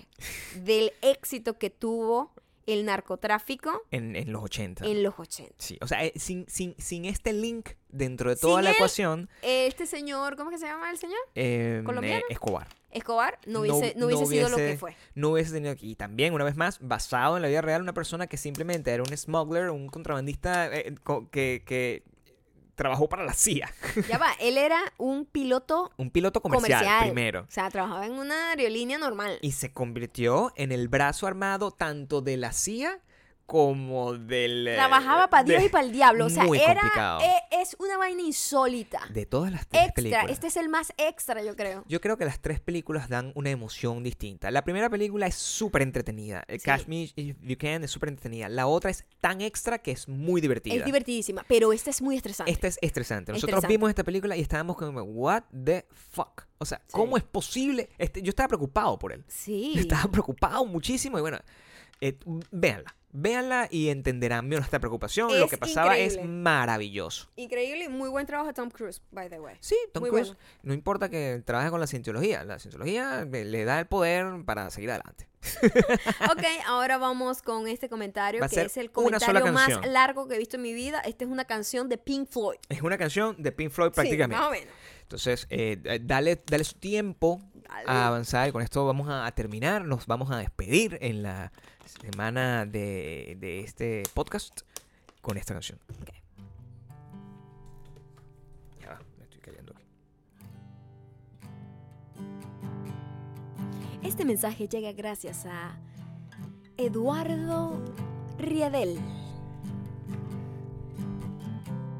[0.55, 2.31] del éxito que tuvo
[2.67, 4.85] el narcotráfico En, en los 80.
[4.85, 5.53] en los 80.
[5.57, 8.75] Sí, o sea, eh, sin, sin, sin este link dentro de toda Sin la él,
[8.77, 11.19] ecuación, Este señor, ¿cómo que se llama el señor?
[11.35, 12.19] eh, ¿Colombiano?
[12.29, 14.95] eh, Escobar Escobar no hubiese, no no hubiese sido lo que fue.
[15.15, 18.27] no hubiese tenido Y también, una vez más, basado en la vida real, una persona
[18.27, 22.03] que simplemente era un smuggler, un contrabandista eh, co- que, que
[22.75, 23.69] trabajó para la CIA.
[24.09, 27.03] Ya va, él era un piloto Un piloto comercial, comercial.
[27.05, 27.41] primero.
[27.41, 29.37] O sea, trabajaba en una aerolínea normal.
[29.41, 32.99] Y se convirtió en el brazo armado tanto de la CIA
[33.51, 34.65] como del...
[34.65, 36.27] eh, Trabajaba para Dios de- y para el diablo.
[36.27, 37.19] O sea, Muy era complicado.
[37.21, 39.01] e- es una vaina insólita.
[39.09, 39.95] De todas las tres Extra.
[39.95, 40.25] películas.
[40.31, 41.83] Este es el más extra, yo creo.
[41.89, 44.49] Yo creo que las tres películas dan una emoción distinta.
[44.51, 46.45] La primera película es súper entretenida.
[46.47, 46.65] El Sí.
[46.65, 48.47] Catch Me If You Can es súper entretenida.
[48.47, 50.75] La otra es tan extra que es muy divertida.
[50.75, 52.51] Es divertidísima, pero esta es muy estresante.
[52.51, 53.33] Esta es estresante.
[53.33, 53.73] Nosotros Estresante.
[53.73, 56.43] vimos esta película y estábamos como, what the fuck?
[56.57, 57.89] O sea, ¿cómo es posible?
[57.97, 59.25] Este, yo estaba preocupado por él.
[59.27, 59.73] Sí.
[59.75, 61.37] Yo estaba preocupado muchísimo y bueno,
[61.99, 62.17] eh,
[62.51, 62.95] véanla.
[63.13, 65.37] Véanla y entenderán nuestra preocupación.
[65.39, 67.29] Lo que pasaba es maravilloso.
[67.35, 69.55] Increíble y muy buen trabajo de Tom Cruise, by the way.
[69.59, 70.39] Sí, Tom Muy Cruise, bueno.
[70.63, 74.91] no importa que trabaje con la cientología, la cientología le da el poder para seguir
[74.91, 75.27] adelante.
[76.31, 80.55] Ok, ahora vamos con este comentario que es el comentario más largo que he visto
[80.57, 80.99] en mi vida.
[81.01, 82.57] Esta es una canción de Pink Floyd.
[82.69, 84.37] Es una canción de Pink Floyd Sí, prácticamente.
[84.37, 84.73] más o menos.
[85.01, 87.83] Entonces, eh, eh, dale, dale su tiempo Dale.
[87.87, 89.83] a avanzar y con esto vamos a, a terminar.
[89.83, 91.51] Nos vamos a despedir en la
[91.99, 94.61] semana de, de este podcast
[95.21, 95.79] con esta canción.
[98.79, 99.83] Ya va, me estoy cayendo aquí.
[104.03, 105.77] Este mensaje llega gracias a
[106.77, 107.79] Eduardo
[108.37, 108.97] Riedel.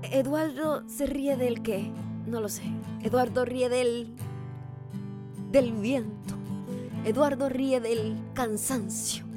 [0.03, 1.91] Eduardo se ríe del qué?
[2.25, 2.63] No lo sé.
[3.01, 4.15] Eduardo ríe del
[5.51, 6.35] del viento.
[7.05, 9.30] Eduardo ríe del cansancio.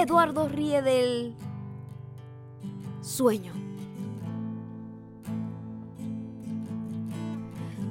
[0.00, 1.34] Eduardo ríe del
[3.02, 3.52] sueño.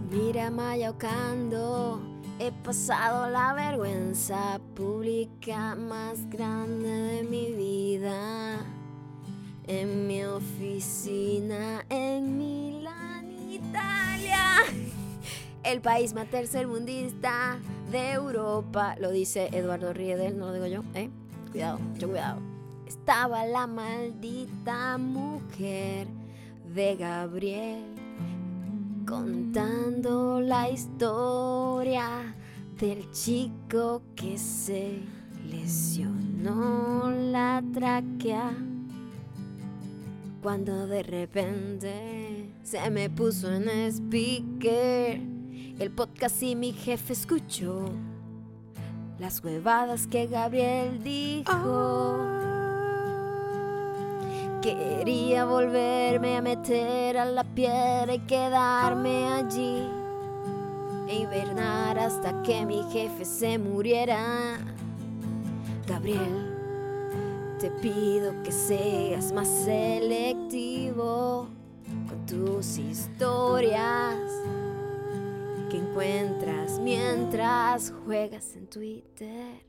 [0.09, 2.01] Mira mayocando,
[2.39, 8.65] he pasado la vergüenza pública más grande de mi vida.
[9.67, 14.63] En mi oficina en Milán, Italia.
[15.61, 17.59] El país más tercermundista
[17.91, 18.95] de Europa.
[18.99, 21.11] Lo dice Eduardo Riedel, no lo digo yo, ¿eh?
[21.51, 22.41] Cuidado, mucho cuidado.
[22.87, 26.07] Estaba la maldita mujer
[26.73, 27.83] de Gabriel
[29.07, 32.35] contando la historia
[32.79, 34.99] del chico que se
[35.49, 38.51] lesionó la tráquea
[40.43, 45.19] cuando de repente se me puso en speaker
[45.79, 47.85] el podcast y mi jefe escuchó
[49.19, 52.17] las huevadas que Gabriel dijo.
[54.61, 59.87] Quería volverme a meter a la piedra y quedarme allí
[61.07, 64.57] e hibernar hasta que mi jefe se muriera.
[65.87, 66.55] Gabriel,
[67.59, 71.47] te pido que seas más selectivo
[72.07, 74.17] con tus historias
[75.69, 79.63] que encuentras mientras juegas en Twitter.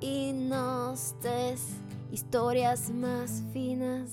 [0.00, 1.62] Y nos des
[2.12, 4.12] historias más finas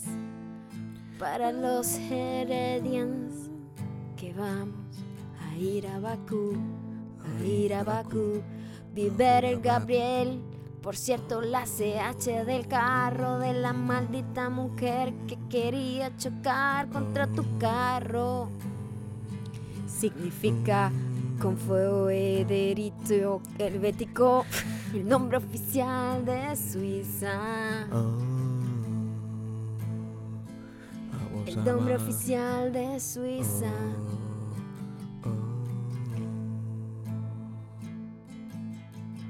[1.20, 3.50] para los heredians
[4.18, 4.98] que vamos
[5.40, 6.56] a ir a Bakú,
[7.24, 8.42] a ir a Bakú,
[8.94, 10.42] Viver el Gabriel.
[10.82, 17.44] Por cierto, la CH del carro de la maldita mujer que quería chocar contra tu
[17.58, 18.50] carro
[20.04, 20.92] significa
[21.40, 23.42] con fuego helvético,
[24.94, 27.88] el nombre oficial de Suiza.
[31.46, 33.72] El nombre oficial de Suiza.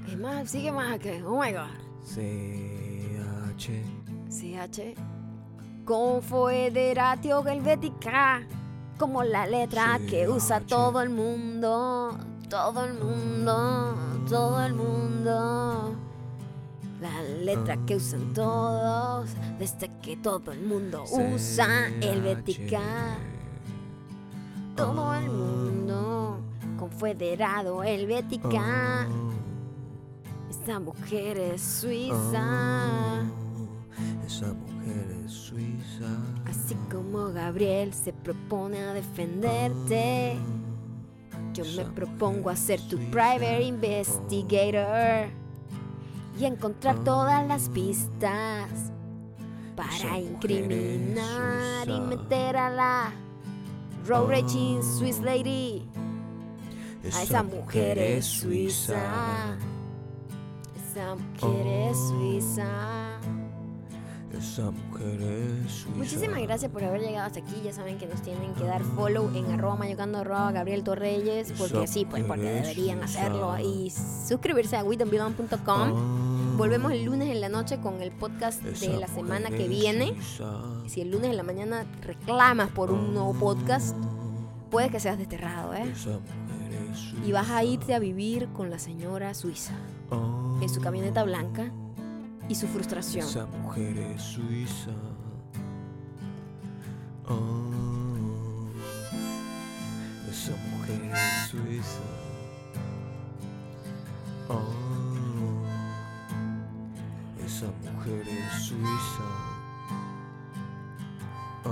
[0.08, 1.70] Es más, sigue más que, oh my god.
[2.04, 3.70] CH.
[4.28, 4.96] CH.
[5.84, 8.44] Confederatio Helvética.
[8.98, 12.16] Como la letra que usa todo el mundo.
[12.48, 13.96] Todo el mundo.
[14.28, 15.96] Todo el mundo.
[17.00, 19.30] La letra que usan todos.
[19.58, 22.80] Desde que todo el mundo usa Helvética.
[24.76, 26.38] Todo el mundo.
[26.78, 29.08] Confederado Helvética.
[30.48, 33.22] Esta mujer es suiza.
[34.24, 36.33] Esa mujer es suiza.
[36.54, 40.36] Así como Gabriel se propone a defenderte,
[41.52, 45.28] yo me propongo a ser tu private investigator
[46.38, 48.70] y encontrar todas las pistas
[49.74, 53.12] para incriminar y meter a la
[54.06, 55.88] road raging Swiss lady.
[57.12, 59.56] A esa mujer es suiza.
[60.76, 63.03] Esa mujer es suiza.
[64.38, 65.96] Esa mujer es suiza.
[65.96, 67.54] Muchísimas gracias por haber llegado hasta aquí.
[67.64, 71.52] Ya saben que nos tienen que dar follow en arroba mayocando arroba Gabriel Torreyes.
[71.52, 73.56] Porque sí, pues porque deberían hacerlo.
[73.58, 76.56] Y suscribirse a widonbelong.com.
[76.56, 80.14] Volvemos el lunes en la noche con el podcast de la semana que viene.
[80.86, 83.96] Si el lunes en la mañana reclamas por un nuevo podcast,
[84.70, 85.92] puede que seas desterrado, ¿eh?
[87.26, 89.74] Y vas a irte a vivir con la señora suiza
[90.60, 91.72] en su camioneta blanca
[92.48, 93.26] y su frustración.
[93.26, 94.90] Esa mujer es suiza.
[97.26, 98.68] Oh,
[100.30, 102.00] esa mujer es suiza.
[104.48, 105.64] Oh,
[107.44, 109.24] esa mujer es suiza.
[111.64, 111.70] Oh,